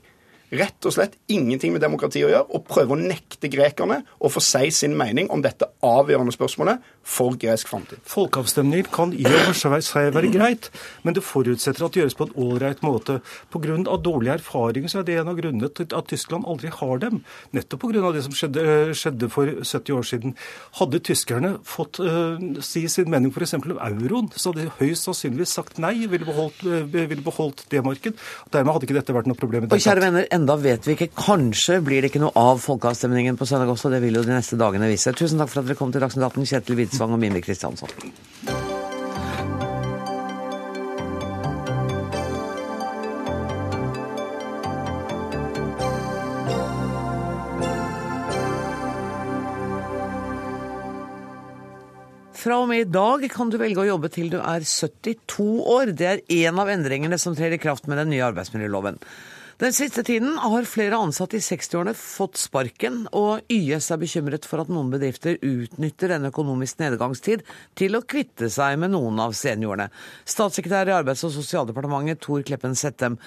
[0.54, 4.42] Rett og slett ingenting med demokrati å gjøre, og prøve å nekte grekerne å få
[4.44, 8.00] si sin mening om dette avgjørende spørsmålet for gresk framtid.
[8.08, 10.70] Folkeavstemninger kan i og for seg være greit,
[11.04, 13.18] men det forutsetter at det gjøres på en ålreit måte.
[13.52, 13.76] Pga.
[14.04, 17.22] dårlig erfaring så er det en av grunnene til at Tyskland aldri har dem.
[17.52, 18.12] Nettopp pga.
[18.12, 20.36] det som skjedde, skjedde for 70 år siden.
[20.78, 23.56] Hadde tyskerne fått uh, si sin mening f.eks.
[23.58, 27.84] om euroen, så hadde de høyst sannsynligvis sagt nei, ville beholdt, uh, ville beholdt det
[27.84, 28.20] marked.
[28.54, 29.68] Dermed hadde ikke dette vært noe problem.
[29.68, 31.12] i Og det enda vet vi ikke.
[31.16, 33.88] Kanskje blir det ikke noe av folkeavstemningen på søndag også.
[33.92, 35.14] Det vil jo de neste dagene vise.
[35.16, 37.88] Tusen takk for at dere kom til Dagsnytt 18, Kjetil Widsvang og Mimmi Kristiansson.
[52.44, 55.94] Fra og med i dag kan du velge å jobbe til du er 72 år.
[55.96, 59.00] Det er én av endringene som trer i kraft med den nye arbeidsmiljøloven.
[59.58, 64.64] Den siste tiden har flere ansatte i 60-årene fått sparken, og YS er bekymret for
[64.64, 67.44] at noen bedrifter utnytter en økonomisk nedgangstid
[67.78, 69.92] til å kvitte seg med noen av seniorene.
[70.26, 73.20] Statssekretær i Arbeids- og sosialdepartementet Tor Kleppen Settem.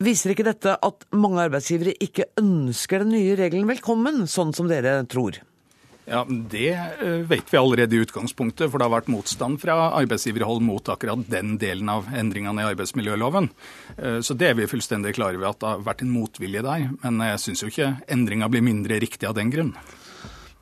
[0.00, 5.02] Viser ikke dette at mange arbeidsgivere ikke ønsker den nye regelen velkommen, sånn som dere
[5.12, 5.42] tror?
[6.04, 10.60] Ja, Det eh, vet vi allerede i utgangspunktet, for det har vært motstand fra arbeidsgiverhold
[10.64, 13.48] mot akkurat den delen av endringene i arbeidsmiljøloven.
[13.96, 16.90] Eh, Så det er vi fullstendig klare ved at det har vært en motvilje der.
[17.02, 19.72] Men jeg syns jo ikke endringa blir mindre riktig av den grunn.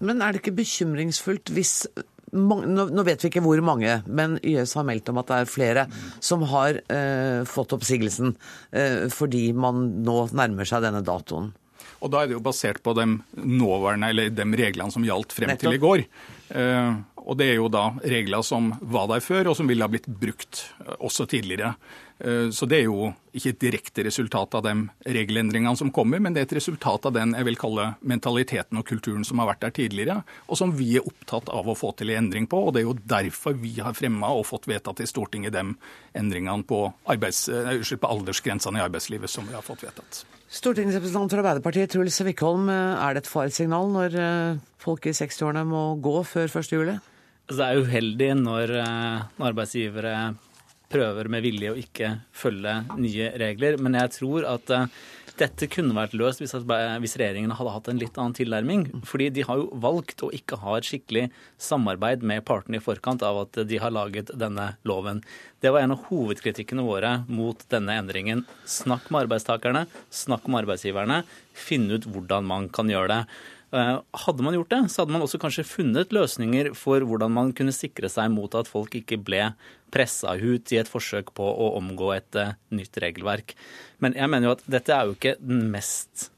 [0.03, 1.88] Men er det ikke bekymringsfullt hvis
[2.32, 5.82] nå, vet vi ikke hvor mange, men YS har meldt om at det er flere
[6.22, 8.32] som har eh, fått oppsigelsen
[9.12, 11.51] fordi man nå nærmer seg denne datoen.
[12.03, 13.07] Og da er det jo basert på de
[13.38, 15.68] nåværende, eller de reglene som gjaldt frem Nettopp.
[15.68, 16.05] til i går.
[16.53, 19.90] Eh, og det er jo da regler som var der før, og som ville ha
[19.90, 21.76] blitt brukt eh, også tidligere.
[22.18, 24.74] Eh, så det er jo ikke et direkte resultat av de
[25.07, 28.86] regelendringene som kommer, men det er et resultat av den jeg vil kalle mentaliteten og
[28.90, 32.11] kulturen som har vært der tidligere, og som vi er opptatt av å få til
[32.11, 32.59] en endring på.
[32.66, 35.68] Og det er jo derfor vi har fremma og fått vedtatt i Stortinget de
[36.18, 40.24] endringene på, arbeids, på aldersgrensene i arbeidslivet som vi har fått vedtatt.
[40.53, 45.62] Stortingsrepresentant for Arbeiderpartiet Truls Wickholm, eh, er det et faresignal når eh, folk i 60-årene
[45.64, 46.74] må gå før 1.
[46.74, 46.96] juli?
[47.48, 50.34] Altså, Det er uheldig når, eh, arbeidsgivere
[50.92, 54.74] prøver med vilje å ikke følge nye regler, men jeg tror at
[55.43, 58.84] dette kunne vært løst hvis, hvis regjeringen hadde hatt en litt annen tilnærming.
[59.09, 61.26] Fordi de har jo valgt å ikke ha et skikkelig
[61.61, 65.22] samarbeid med partene i forkant av at de har laget denne loven.
[65.62, 68.45] Det var en av hovedkritikkene våre mot denne endringen.
[68.68, 71.22] Snakk med arbeidstakerne, snakk med arbeidsgiverne,
[71.53, 73.20] finn ut hvordan man kan gjøre det.
[73.73, 77.55] Eh, Hadde man gjort det, så hadde man også kanskje funnet løsninger for hvordan man
[77.57, 79.47] kunne sikre seg mot at folk ikke ble
[79.93, 83.57] pressa ut i et forsøk på å omgå et eh, nytt regelverk.
[84.05, 86.29] Men jeg mener jo at dette er jo ikke den mest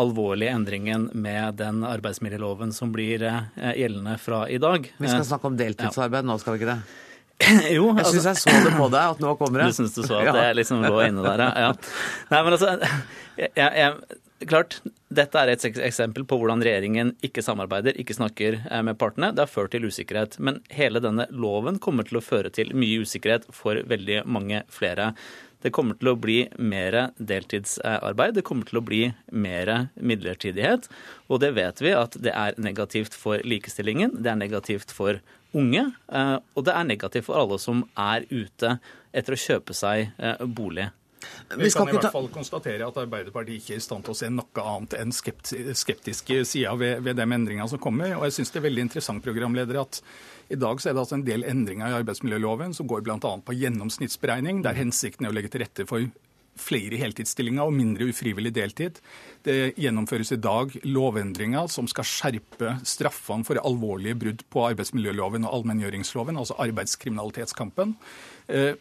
[0.00, 4.86] alvorlige endringen med den arbeidsmiljøloven som blir eh, gjeldende fra i dag.
[4.96, 7.08] Vi skal snakke om deltidsarbeid nå, skal vi ikke det?
[7.76, 9.70] jo, Jeg syns jeg så det på deg, at nå kommer det.
[9.72, 11.68] Du syns du så at det liksom lå inne der, ja.
[11.68, 11.70] ja.
[12.32, 12.74] Nei, men altså,
[13.40, 14.18] jeg, jeg,
[14.48, 14.78] klart,
[15.10, 19.32] dette er et eksempel på hvordan regjeringen ikke samarbeider, ikke snakker eh, med partene.
[19.34, 20.38] Det har ført til usikkerhet.
[20.38, 25.12] Men hele denne loven kommer til å føre til mye usikkerhet for veldig mange flere.
[25.60, 30.88] Det kommer til å bli mer deltidsarbeid, det kommer til å bli mer midlertidighet.
[31.28, 35.20] Og det vet vi at det er negativt for likestillingen, det er negativt for
[35.56, 38.76] unge, eh, og det er negativt for alle som er ute
[39.10, 40.88] etter å kjøpe seg eh, bolig.
[41.56, 44.30] Vi kan i hvert fall konstatere at Arbeiderpartiet ikke er i stand til å se
[44.32, 48.14] noe annet enn skeptiske sider ved, ved de endringene som kommer.
[48.16, 50.00] Og jeg syns det er veldig interessant, programleder, at
[50.50, 53.18] i dag så er det altså en del endringer i arbeidsmiljøloven som går bl.a.
[53.20, 56.08] på gjennomsnittsberegning, der hensikten er å legge til rette for
[56.60, 59.00] flere heltidsstillinger og mindre ufrivillig deltid.
[59.46, 65.60] Det gjennomføres i dag lovendringer som skal skjerpe straffene for alvorlige brudd på arbeidsmiljøloven og
[65.60, 67.96] allmenngjøringsloven, altså arbeidskriminalitetskampen.
[68.50, 68.74] Eh,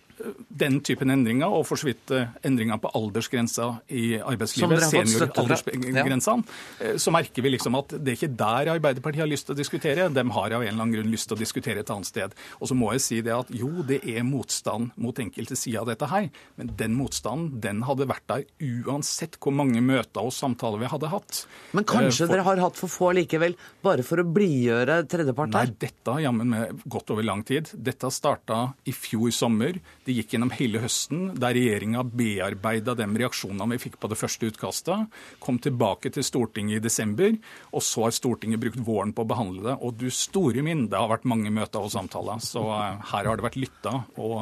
[0.49, 2.11] Den typen endringer, og for så vidt
[2.43, 6.43] endringer på aldersgrensa i arbeidslivet, senioraldersgrensene,
[6.80, 9.59] eh, så merker vi liksom at det er ikke der Arbeiderpartiet har lyst til å
[9.59, 10.09] diskutere.
[10.13, 12.36] De har av en eller annen grunn lyst til å diskutere et annet sted.
[12.59, 15.88] Og så må jeg si det at jo, det er motstand mot enkelte sider av
[15.91, 18.45] dette her, men den motstanden den hadde vært der
[18.86, 21.45] uansett hvor mange møter og samtaler vi hadde hatt.
[21.74, 25.49] Men kanskje Eh, for- dere har hatt for få likevel, bare for å blidgjøre tredjepart
[25.53, 27.70] Nei, dette har jammen meg gått over lang tid.
[27.74, 29.80] Dette starta i fjor sommer.
[30.10, 34.47] Det gikk gjennom hele høsten, der regjeringa bearbeida de reaksjonene vi fikk på det første
[34.49, 35.20] utkastet.
[35.43, 37.36] Kom tilbake til Stortinget i desember,
[37.70, 39.76] og så har Stortinget brukt våren på å behandle det.
[39.86, 43.38] Og du store min, det har vært mange møter og samtaler, så eh, her har
[43.38, 43.93] det vært lytta.
[44.18, 44.39] og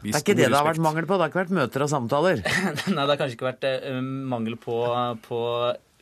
[0.00, 1.92] Det er ikke det det har vært mangel på, det har ikke vært møter og
[1.92, 2.40] samtaler.
[2.94, 4.00] Nei, det har kanskje ikke vært eh,
[4.32, 4.80] mangel på,
[5.28, 5.42] på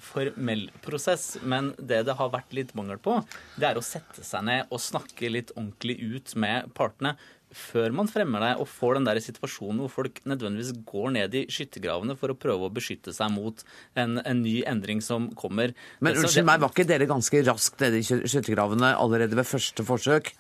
[0.07, 3.18] formell prosess, men det det har vært litt mangel på,
[3.59, 7.16] det er å sette seg ned og snakke litt ordentlig ut med partene
[7.57, 11.44] før man fremmer deg og får den der situasjonen hvor folk nødvendigvis går ned i
[11.52, 13.64] skyttergravene for å prøve å beskytte seg mot
[13.96, 15.72] en, en ny endring som kommer.
[16.04, 19.86] Men unnskyld meg, var ikke dere ganske raskt nede i sky- skyttergravene allerede ved første
[19.86, 20.34] forsøk?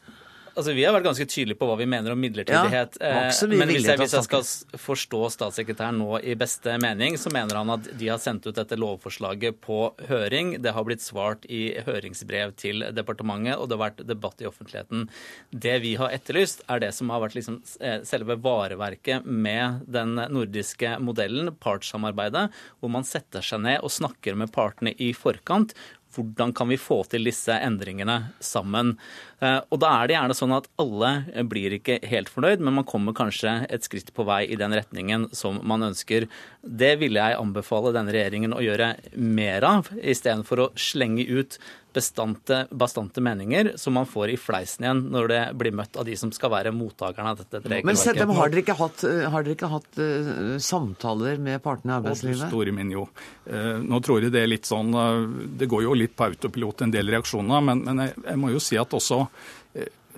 [0.56, 2.96] Altså, Vi har vært ganske tydelige på hva vi mener om midlertidighet.
[2.96, 4.44] Ja, eh, Men hvis jeg, hvis jeg skal
[4.80, 8.78] forstå statssekretæren nå i beste mening, så mener han at de har sendt ut dette
[8.80, 10.54] lovforslaget på høring.
[10.64, 15.10] Det har blitt svart i høringsbrev til departementet, og det har vært debatt i offentligheten.
[15.52, 20.16] Det vi har etterlyst, er det som har vært liksom eh, selve vareverket med den
[20.16, 22.48] nordiske modellen, partssamarbeidet,
[22.80, 25.76] hvor man setter seg ned og snakker med partene i forkant
[26.16, 28.94] hvordan kan vi få til disse endringene sammen.
[29.40, 32.88] Eh, Og da er det gjerne sånn at alle blir ikke helt fornøyd, men man
[32.88, 36.28] kommer kanskje et skritt på vei i den retningen som man ønsker.
[36.62, 41.58] Det ville jeg anbefale denne regjeringen å gjøre mer av, istedenfor å slenge ut
[41.96, 46.16] bestante, bastante meninger som man får i fleisen igjen når det blir møtt av de
[46.20, 47.88] som skal være mottakerne av dette regelverket.
[47.88, 51.94] Men Sedem, har dere ikke hatt, eh, har dere ikke hatt uh, samtaler med partene
[51.94, 52.50] i arbeidslivet?
[52.50, 53.06] store min jo.
[53.48, 55.24] Uh, Nå tror jeg det er litt sånn uh,
[55.56, 58.60] Det går jo litt på autopilot en del reaksjoner, men, men jeg, jeg må jo
[58.60, 59.25] si at også eh,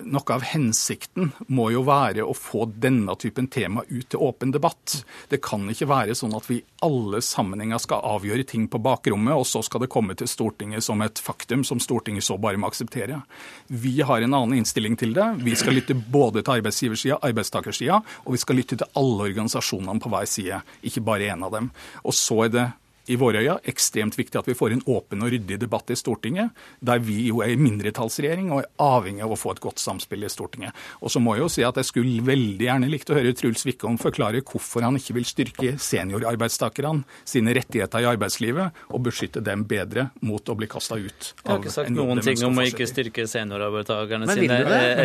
[0.07, 5.01] noe av hensikten må jo være å få denne typen tema ut til åpen debatt.
[5.31, 9.35] Det kan ikke være sånn at vi i alle sammenhenger skal avgjøre ting på bakrommet,
[9.35, 12.71] og så skal det komme til Stortinget som et faktum som Stortinget så bare må
[12.71, 13.23] akseptere.
[13.69, 15.27] Vi har en annen innstilling til det.
[15.43, 20.13] Vi skal lytte både til arbeidsgiversida, arbeidstakersida, og vi skal lytte til alle organisasjonene på
[20.13, 21.73] hver side, ikke bare én av dem.
[22.05, 22.69] Og så er det
[23.09, 26.55] i våre øyne ekstremt viktig at vi får en åpen og ryddig debatt i Stortinget,
[26.85, 30.27] der vi jo er i mindretallsregjering og er avhengig av å få et godt samspill
[30.27, 30.77] i Stortinget.
[31.03, 33.65] Og så må jeg jo si at jeg skulle veldig gjerne likt å høre Truls
[33.69, 39.65] Wickholm forklare hvorfor han ikke vil styrke seniorarbeidstakerne sine rettigheter i arbeidslivet og beskytte dem
[39.69, 41.33] bedre mot å bli kasta ut.
[41.43, 44.61] Jeg har ikke sagt noen ting om å ikke styrke seniorarbeidstakerne sine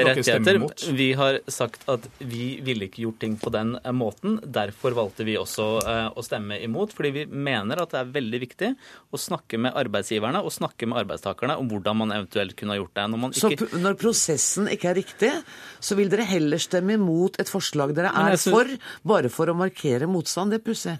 [0.09, 0.61] rettigheter.
[0.93, 4.39] Vi har sagt at vi ville ikke gjort ting på den måten.
[4.43, 8.39] Derfor valgte vi også eh, å stemme imot, fordi vi mener at det er veldig
[8.43, 8.69] viktig
[9.13, 12.93] å snakke med arbeidsgiverne og snakke med arbeidstakerne om hvordan man eventuelt kunne ha gjort
[12.99, 13.07] det.
[13.13, 13.69] Når man Så ikke...
[13.71, 15.31] p- når prosessen ikke er riktig,
[15.83, 18.77] så vil dere heller stemme imot et forslag dere er synes- for,
[19.13, 20.51] bare for å markere motstand?
[20.53, 20.97] Det er pussig.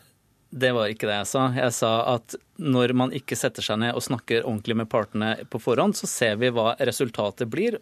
[0.54, 1.47] Det var ikke det jeg sa.
[1.58, 5.58] Jeg sa at når man ikke setter seg ned og snakker ordentlig med partene på
[5.62, 7.80] forhånd, så ser vi hva resultatet blir.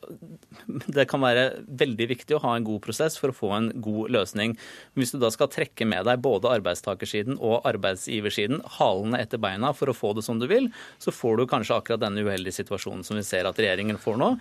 [0.88, 4.14] Det kan være veldig viktig å ha en god prosess for å få en god
[4.16, 4.56] løsning.
[4.96, 9.92] Hvis du da skal trekke med deg både arbeidstakersiden og arbeidsgiversiden halene etter beina for
[9.92, 10.72] å få det som du vil,
[11.04, 14.34] så får du kanskje akkurat denne uheldige situasjonen som vi ser at regjeringen får nå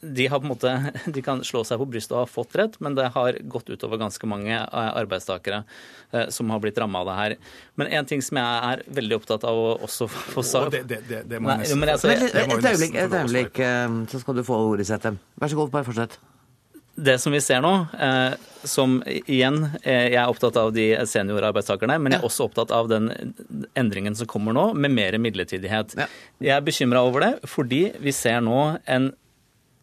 [0.00, 0.72] de, har på en måte,
[1.14, 4.00] de kan slå seg på brystet og ha fått rett, men det har gått utover
[4.00, 5.62] ganske mange eh, arbeidstakere
[6.12, 7.36] eh, som har blitt ramma av det her.
[7.80, 12.94] Men en ting som jeg er veldig opptatt av å også få sagt Et øyeblikk,
[12.94, 15.20] et øyeblikk, eh, så skal du få ordet, Settem.
[15.40, 16.18] Vær så god, bare fortsett.
[16.96, 17.70] Det som vi ser nå,
[18.00, 18.34] eh,
[18.64, 23.10] som igjen Jeg er opptatt av de seniorarbeidstakerne, men jeg er også opptatt av den
[23.76, 25.92] endringen som kommer nå, med mer midlertidighet.
[26.40, 29.10] Jeg er bekymra over det fordi vi ser nå en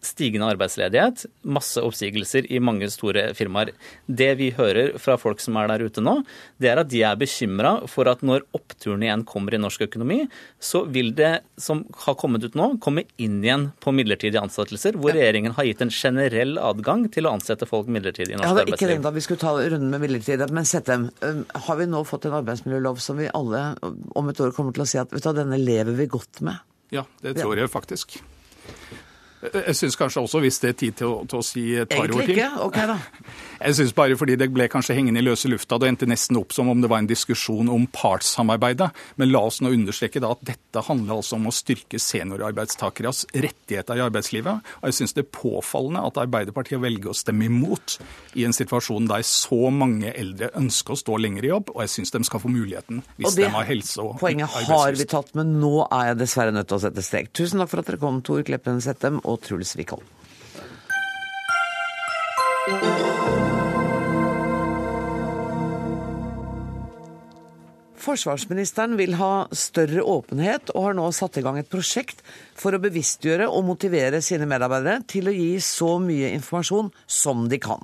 [0.04, 3.74] stigende arbeidsledighet, masse oppsigelser i mange store firmaer.
[4.06, 6.20] Det vi hører fra folk som er der ute nå,
[6.62, 10.24] det er at de er bekymra for at når oppturen igjen kommer i norsk økonomi,
[10.60, 15.16] så vil det som har kommet ut nå, komme inn igjen på midlertidige ansettelser, hvor
[15.16, 18.60] regjeringen har gitt en generell adgang til å ansette folk midlertidig i norsk arbeidsliv.
[18.60, 21.10] Jeg hadde ikke tenkt at vi skulle ta runden med midlertidighet, men sett dem.
[21.68, 23.66] Har vi nå fått en arbeidsmiljølov som vi alle
[24.20, 26.62] om et år kommer til å si at vet du, denne lever vi godt med?
[26.94, 28.20] Ja, det tror jeg faktisk.
[29.44, 32.06] Jeg syns kanskje også, hvis det er tid til å, til å si et par
[32.06, 32.52] Egentlig ord til ikke.
[32.68, 32.98] Ok, da.
[33.64, 35.78] Jeg syns bare fordi det ble kanskje hengende i løse lufta.
[35.80, 38.90] Det endte nesten opp som om det var en diskusjon om partssamarbeidet.
[39.22, 44.00] Men la oss nå understreke da at dette handler altså om å styrke seniorarbeidstakeres rettigheter
[44.00, 44.74] i arbeidslivet.
[44.82, 47.98] Og jeg syns det er påfallende at Arbeiderpartiet velger å stemme imot
[48.40, 51.94] i en situasjon der så mange eldre ønsker å stå lenger i jobb, og jeg
[51.96, 55.56] syns de skal få muligheten hvis de har helse og Poenget har vi tatt, men
[55.62, 57.32] nå er jeg dessverre nødt til å sette strek.
[57.36, 60.06] Tusen takk for at dere kom, Tor Kleppen Settem og Truls Wickholm.
[68.04, 72.20] Forsvarsministeren vil ha større åpenhet, og har nå satt i gang et prosjekt
[72.60, 77.62] for å bevisstgjøre og motivere sine medarbeidere til å gi så mye informasjon som de
[77.64, 77.84] kan.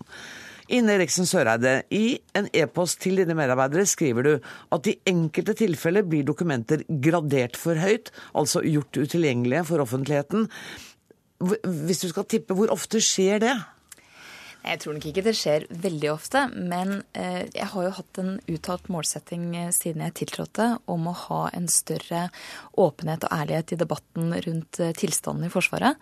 [0.70, 6.06] Ine Eriksen Søreide, i en e-post til dine medarbeidere skriver du at i enkelte tilfeller
[6.06, 10.46] blir dokumenter gradert for høyt, altså gjort utilgjengelige for offentligheten.
[11.40, 13.56] Hvis du skal tippe, hvor ofte skjer det?
[14.60, 18.34] Jeg tror nok ikke det skjer veldig ofte, men eh, jeg har jo hatt en
[18.52, 22.28] uttalt målsetting eh, siden jeg tiltrådte om å ha en større
[22.76, 25.96] åpenhet og ærlighet i debatten rundt eh, tilstanden i Forsvaret.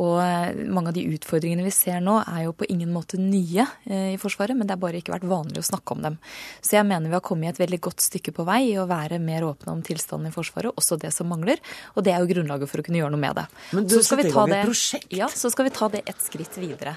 [0.00, 0.24] Og
[0.72, 4.56] mange av de utfordringene vi ser nå, er jo på ingen måte nye i Forsvaret,
[4.56, 6.16] men det har bare ikke vært vanlig å snakke om dem.
[6.64, 9.20] Så jeg mener vi har kommet et veldig godt stykke på vei i å være
[9.20, 11.60] mer åpne om tilstanden i Forsvaret, også det som mangler.
[11.92, 13.44] Og det er jo grunnlaget for å kunne gjøre noe med det.
[13.76, 15.12] Men du setter i gang et prosjekt?
[15.12, 16.96] Ja, så skal vi ta det et skritt videre.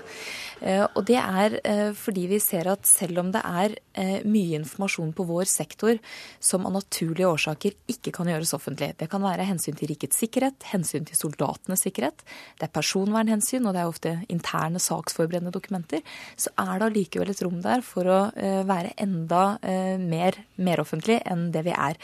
[0.64, 1.58] Og det er
[2.00, 3.76] fordi vi ser at selv om det er
[4.28, 5.98] mye informasjon på vår sektor
[6.44, 10.66] som av naturlige årsaker ikke kan gjøres offentlig, det kan være hensyn til rikets sikkerhet,
[10.72, 12.24] hensyn til soldatenes sikkerhet,
[12.60, 16.04] det er personvernhensyn, og det er ofte interne saksforberedende dokumenter,
[16.40, 18.20] så er det allikevel et rom der for å
[18.68, 19.44] være enda
[20.02, 22.00] mer meroffentlig enn det vi er.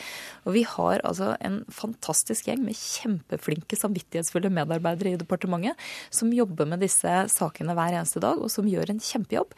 [0.46, 5.80] Og vi har altså en fantastisk gjeng med kjempeflinke, samvittighetsfulle medarbeidere i departementet
[6.10, 9.56] som jobber med disse sakene hver eneste dag, og som gjør en kjempejobb.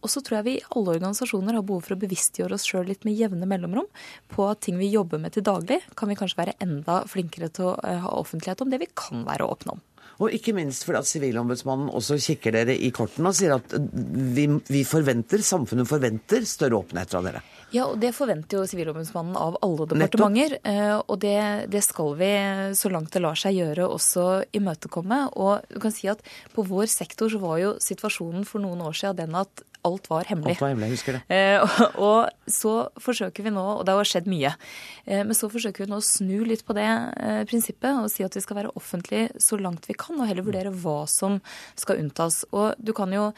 [0.00, 2.88] Og så tror jeg vi i alle organisasjoner har behov for å bevisstgjøre oss sjøl
[2.88, 3.88] litt med jevne mellomrom
[4.32, 7.72] på at ting vi jobber med til daglig, kan vi kanskje være enda flinkere til
[7.72, 7.76] å
[8.06, 9.84] ha offentlighet om det vi kan være åpne om.
[10.20, 14.44] Og ikke minst fordi at Sivilombudsmannen også kikker dere i kortene og sier at vi,
[14.68, 17.40] vi forventer, samfunnet forventer større åpenhet fra dere.
[17.72, 20.56] Ja, og det forventer jo Sivilombudsmannen av alle departementer.
[20.58, 21.08] Nettopp.
[21.08, 21.40] Og det,
[21.72, 22.30] det, skal vi,
[22.76, 24.26] så langt det lar seg gjøre, også
[24.60, 25.22] imøtekomme.
[25.40, 26.20] Og du kan si at
[26.52, 30.28] på vår sektor så var jo situasjonen for noen år siden den at alt var
[30.28, 30.56] hemmelig.
[30.56, 31.36] Alt var hemmelig, jeg husker det.
[31.36, 34.52] Eh, og, og, så forsøker vi nå, og det har skjedd mye,
[35.06, 38.24] eh, men så forsøker vi nå å snu litt på det eh, prinsippet og si
[38.26, 41.38] at vi skal være offentlige så langt vi kan, og heller vurdere hva som
[41.78, 42.42] skal unntas.
[42.52, 43.30] Og du kan jo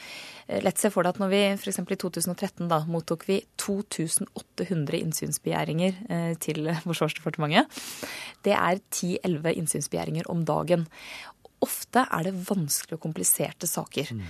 [0.63, 1.81] lett se for deg at når vi f.eks.
[1.81, 6.01] i 2013 da mottok vi 2800 innsynsbegjæringer
[6.43, 7.81] til Forsvarsdepartementet.
[8.45, 10.89] Det er 10-11 innsynsbegjæringer om dagen
[11.63, 14.13] ofte er det vanskelige og kompliserte saker.
[14.17, 14.27] Mm.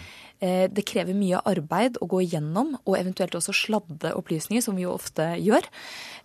[0.75, 4.95] Det krever mye arbeid å gå igjennom og eventuelt også sladde opplysninger, som vi jo
[4.97, 5.69] ofte gjør,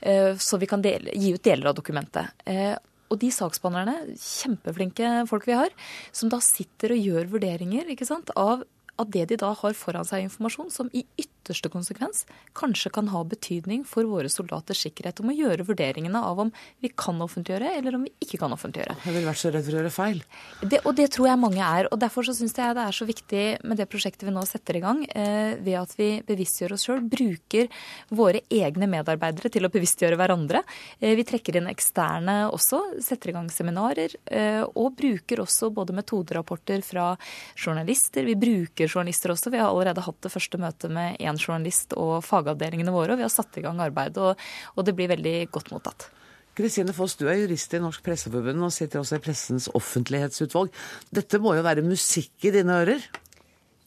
[0.02, 2.34] eh, så vi kan dele, gi ut deler av dokumentet.
[2.50, 2.74] Eh,
[3.08, 5.70] og de saksbehandlerne, kjempeflinke folk vi har,
[6.12, 8.66] som da sitter og gjør vurderinger sant, av,
[8.98, 12.26] av det de da har foran seg informasjon, som i ytterligere ytterste konsekvens
[12.58, 16.52] kanskje kan ha betydning for våre soldaters sikkerhet om å gjøre vurderingene av om
[16.84, 18.98] vi kan offentliggjøre eller om vi ikke kan offentliggjøre.
[19.06, 20.22] Jeg ville vært så redd for å gjøre feil.
[20.62, 21.88] Det, og det tror jeg mange er.
[21.92, 24.80] og Derfor så syns jeg det er så viktig med det prosjektet vi nå setter
[24.80, 27.72] i gang, eh, ved at vi bevisstgjør oss sjøl, bruker
[28.18, 30.64] våre egne medarbeidere til å bevisstgjøre hverandre.
[31.00, 35.96] Eh, vi trekker inn eksterne også, setter i gang seminarer, eh, og bruker også både
[35.96, 37.10] metoderapporter fra
[37.56, 38.26] journalister.
[38.28, 39.52] Vi bruker journalister også.
[39.54, 43.28] Vi har allerede hatt det første møtet med én journalist og fagavdelingene våre, og vi
[43.28, 46.10] har satt i gang arbeidet, og, og det blir veldig godt mottatt.
[46.58, 50.74] Kristine Foss, du er jurist i Norsk Presseforbund og sitter også i Pressens offentlighetsutvalg.
[51.14, 53.04] Dette må jo være musikk i dine ører?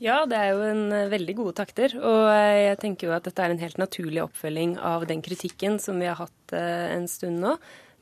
[0.01, 1.93] Ja, det er jo en eh, veldig gode takter.
[1.99, 5.77] Og eh, jeg tenker jo at dette er en helt naturlig oppfølging av den kritikken
[5.83, 7.57] som vi har hatt eh, en stund nå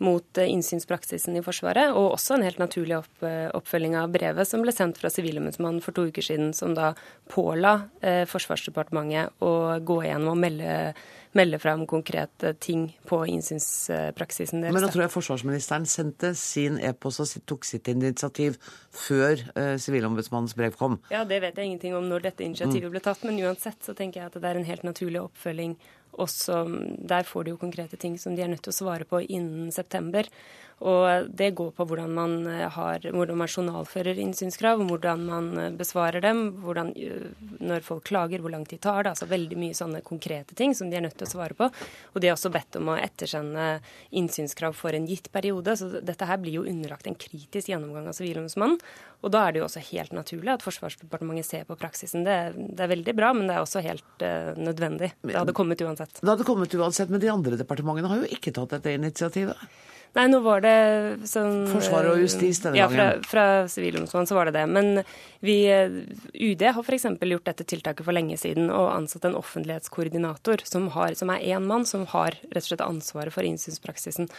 [0.05, 3.25] mot innsynspraksisen i Forsvaret, og også en helt naturlig opp,
[3.59, 6.93] oppfølging av brevet som ble sendt fra Sivilombudsmannen for to uker siden, som da
[7.33, 10.75] påla eh, Forsvarsdepartementet å gå gjennom og melde
[11.37, 14.75] melde fram konkrete ting på innsynspraksisen deres.
[14.75, 18.59] Men da tror jeg forsvarsministeren sendte sin e-post og tok sitt initiativ
[18.95, 20.99] før eh, Sivilombudsmannens brev kom.
[21.13, 24.23] Ja, det vet jeg ingenting om når dette initiativet ble tatt, men uansett så tenker
[24.23, 25.77] jeg at det er en helt naturlig oppfølging.
[26.13, 26.63] Også,
[26.99, 29.73] der får de jo konkrete ting som de er nødt til å svare på innen
[29.75, 30.29] september.
[30.87, 35.71] Og det går på hvordan man, eh, har, hvordan man journalfører innsynskrav, hvordan man eh,
[35.75, 39.17] besvarer dem, hvordan, eh, når folk klager, hvor lang tid tar det.
[39.17, 41.67] Altså veldig mye sånne konkrete ting som de er nødt til å svare på.
[42.15, 43.81] Og de er også bedt om å ettersende
[44.15, 45.75] innsynskrav for en gitt periode.
[45.81, 48.79] Så dette her blir jo underlagt en kritisk gjennomgang av Sivilombudsmannen.
[49.27, 52.23] Og da er det jo også helt naturlig at Forsvarsdepartementet ser på praksisen.
[52.23, 55.11] Det, det er veldig bra, men det er også helt uh, nødvendig.
[55.27, 56.21] Det hadde kommet uansett.
[56.23, 59.67] Det hadde kommet uansett, Men de andre departementene har jo ikke tatt dette initiativet?
[60.17, 60.77] Nei, nå var det
[61.29, 63.19] sånn Forsvaret og justis denne ja, gangen?
[63.21, 64.65] Ja, fra Sivilombudsmannen så var det det.
[64.73, 65.03] Men
[65.45, 65.59] vi,
[66.33, 67.07] UD har f.eks.
[67.21, 71.69] gjort dette tiltaket for lenge siden og ansatt en offentlighetskoordinator som, har, som er én
[71.69, 74.33] mann, som har rett og slett ansvaret for innsynspraksisen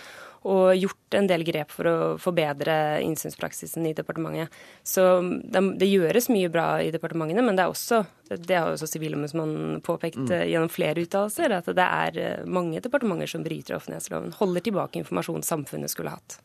[0.47, 4.53] og gjort en del grep for å forbedre innsynspraksisen i departementet.
[4.87, 5.03] Så
[5.43, 9.79] det, det, gjøres mye bra i departementene, men det er også det har også Sivilombudsmannen
[9.81, 10.31] påpekt mm.
[10.35, 14.35] Eh, gjennom flere uttalelser, at det er eh, mange departementer som bryter offentlighetsloven.
[14.37, 16.37] Holder tilbake informasjon samfunnet skulle hatt.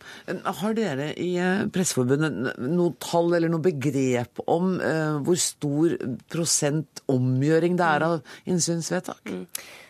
[0.62, 5.94] Har dere i eh, Presseforbundet noe tall eller noe begrep om uh, hvor stor
[6.32, 8.16] prosent omgjøring det er av
[8.48, 9.20] innsynsvedtak?
[9.28, 9.44] Mm.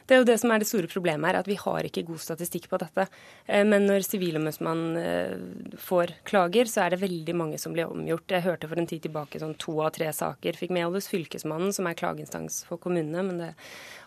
[0.05, 2.20] Det er jo det som er det store problemet her, at vi har ikke god
[2.20, 3.07] statistikk på dette.
[3.46, 8.28] Eh, men når Sivilombudsmannen eh, får klager, så er det veldig mange som blir omgjort.
[8.36, 11.72] Jeg hørte for en tid tilbake sånn to av tre saker fikk med hos Fylkesmannen,
[11.72, 13.38] som er klageinstans for kommunene.
[13.40, 13.52] det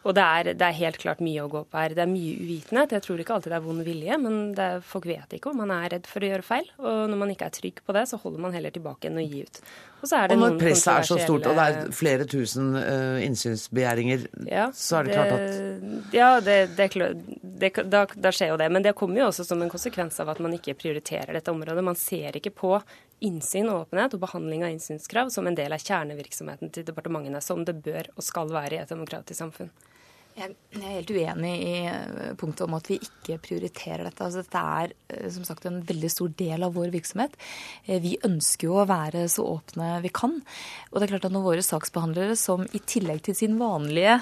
[0.08, 1.96] og det er, det er, helt klart mye å gå på her.
[1.98, 2.94] Det er mye uvitenhet.
[2.96, 5.74] Jeg tror ikke alltid det er vond vilje, men det, folk vet ikke om man
[5.76, 6.70] er redd for å gjøre feil.
[6.80, 9.26] Og når man ikke er trygg på det, så holder man heller tilbake enn å
[9.26, 9.62] gi ut.
[9.98, 14.68] Og, og når presset er så stort, og det er flere tusen uh, innsynsbegjæringer, ja,
[14.76, 18.70] så er det, det klart at Ja, det, da, da, skjer jo det.
[18.74, 21.86] Men det kommer jo også som en konsekvens av at man ikke prioriterer dette området.
[21.86, 22.76] Man ser ikke på
[23.26, 27.66] innsyn og åpenhet og behandling av innsynskrav som en del av kjernevirksomheten til departementene, som
[27.66, 29.74] det bør og skal være i et demokratisk samfunn.
[30.38, 34.22] Jeg er helt uenig i eh, punktet om at vi ikke prioriterer dette.
[34.22, 37.34] Altså, dette er eh, som sagt en veldig stor del av vår virksomhet.
[37.88, 40.36] Eh, vi ønsker jo å være så åpne vi kan.
[40.92, 44.14] Og det er klart at når våre saksbehandlere, som i tillegg til sin vanlige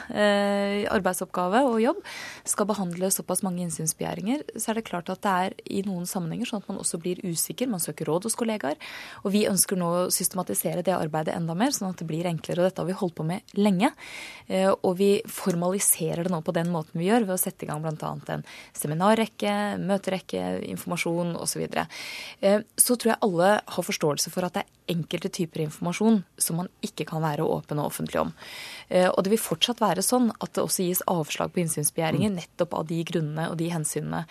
[0.95, 1.99] arbeidsoppgave og jobb,
[2.47, 6.47] skal behandle såpass mange innsynsbegjæringer, så er det klart at det er i noen sammenhenger
[6.47, 7.67] sånn at man også blir usikker.
[7.71, 8.79] Man søker råd hos kollegaer.
[9.25, 12.63] Og vi ønsker nå å systematisere det arbeidet enda mer, sånn at det blir enklere.
[12.63, 13.91] Og dette har vi holdt på med lenge.
[14.79, 17.69] Og vi formaliserer håndterer det nå på den måten vi gjør, ved å sette i
[17.69, 18.11] gang bl.a.
[18.33, 18.43] en
[18.73, 21.55] seminarrekke, møterekke, informasjon osv.
[21.55, 21.87] Så, videre.
[22.41, 26.59] Eh, så tror jeg alle har forståelse for at det er enkelte typer informasjon som
[26.59, 28.33] man ikke kan være åpen og offentlig om.
[28.89, 32.39] Eh, og det vil fortsatt være sånn at det også gis avslag på innsynsbegjæringer mm.
[32.41, 34.25] nettopp av de grunnene og de hensynene.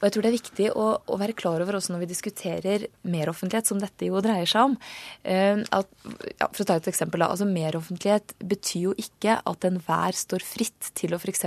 [0.00, 2.86] Og jeg tror det er viktig å, å, være klar over også når vi diskuterer
[3.04, 4.78] meroffentlighet, som dette jo dreier seg om.
[5.28, 5.90] Eh, at,
[6.38, 7.28] ja, for å ta et eksempel, da.
[7.34, 11.46] altså Meroffentlighet betyr jo ikke at enhver står fritt til å f.eks.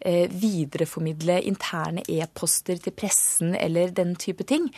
[0.00, 4.68] Eh, videreformidle interne e-poster til pressen eller den type ting.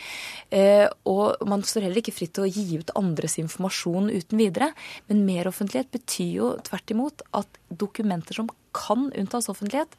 [0.53, 4.73] Eh, og man står heller ikke fritt til å gi ut andres informasjon uten videre.
[5.09, 9.95] Men meroffentlighet betyr jo tvert imot at dokumenter som kan unntas offentlighet,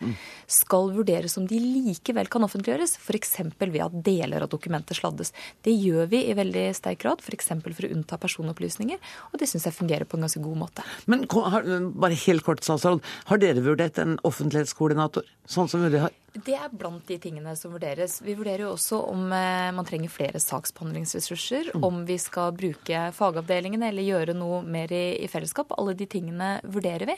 [0.51, 3.37] skal vurderes om de likevel kan offentliggjøres, f.eks.
[3.61, 5.33] ved at deler av dokumentet sladdes.
[5.65, 7.53] Det gjør vi i veldig sterk grad, f.eks.
[7.55, 10.87] For, for å unnta personopplysninger, og det syns jeg fungerer på en ganske god måte.
[11.11, 13.05] Men bare helt kort, statsråd.
[13.31, 16.13] Har dere vurdert en offentlighetskoordinator, sånn som UD har?
[16.35, 18.17] Det er blant de tingene som vurderes.
[18.25, 21.85] Vi vurderer jo også om eh, man trenger flere saksbehandlingsressurser, mm.
[21.87, 25.71] om vi skal bruke fagavdelingene eller gjøre noe mer i, i, fellesskap.
[25.79, 27.15] Alle de tingene vurderer vi.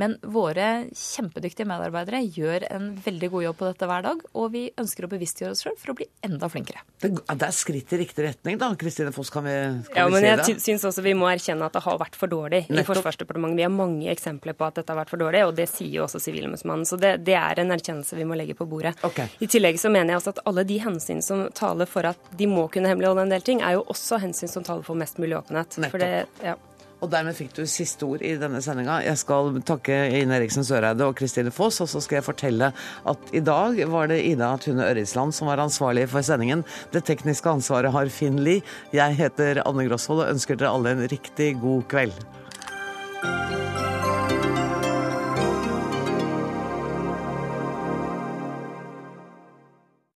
[0.00, 4.66] Men våre kjempedyktige medarbeidere gjør en veldig god jobb på dette hver dag, og vi
[4.84, 6.84] ønsker å bevisstgjøre oss sjøl for å bli enda flinkere.
[7.00, 8.68] Det, det, er skritt i riktig retning, da.
[8.80, 9.56] Kristine Foss, kan vi,
[9.88, 10.48] kan ja, vi men si det?
[10.52, 12.84] Jeg syns også vi må erkjenne at det har vært for dårlig Nettopp.
[12.84, 13.62] i Forsvarsdepartementet.
[13.62, 16.04] Vi har mange eksempler på at dette har vært for dårlig, og det sier jo
[16.04, 16.84] også Sivilombudsmannen.
[16.84, 18.94] Så det, det er en erkjennelse vi må legge legge på bordet.
[19.02, 19.28] Okay.
[19.38, 22.46] I tillegg så mener jeg også at alle de hensyn som taler for at de
[22.46, 25.38] må kunne hemmeligholde en del ting, er jo også hensyn som taler for mest mulig
[25.38, 25.78] åpenhet.
[26.00, 26.56] Det, ja.
[27.00, 28.98] Og dermed fikk du siste ord i denne sendinga.
[29.06, 32.72] Jeg skal takke Ine Eriksen Søreide og Kristine Foss, og så skal jeg fortelle
[33.08, 36.66] at i dag var det Ida Tune Ørrisland som var ansvarlig for sendingen.
[36.92, 38.60] Det tekniske ansvaret har Finn Lie.
[38.92, 42.20] Jeg heter Anne Grosvold og ønsker dere alle en riktig god kveld.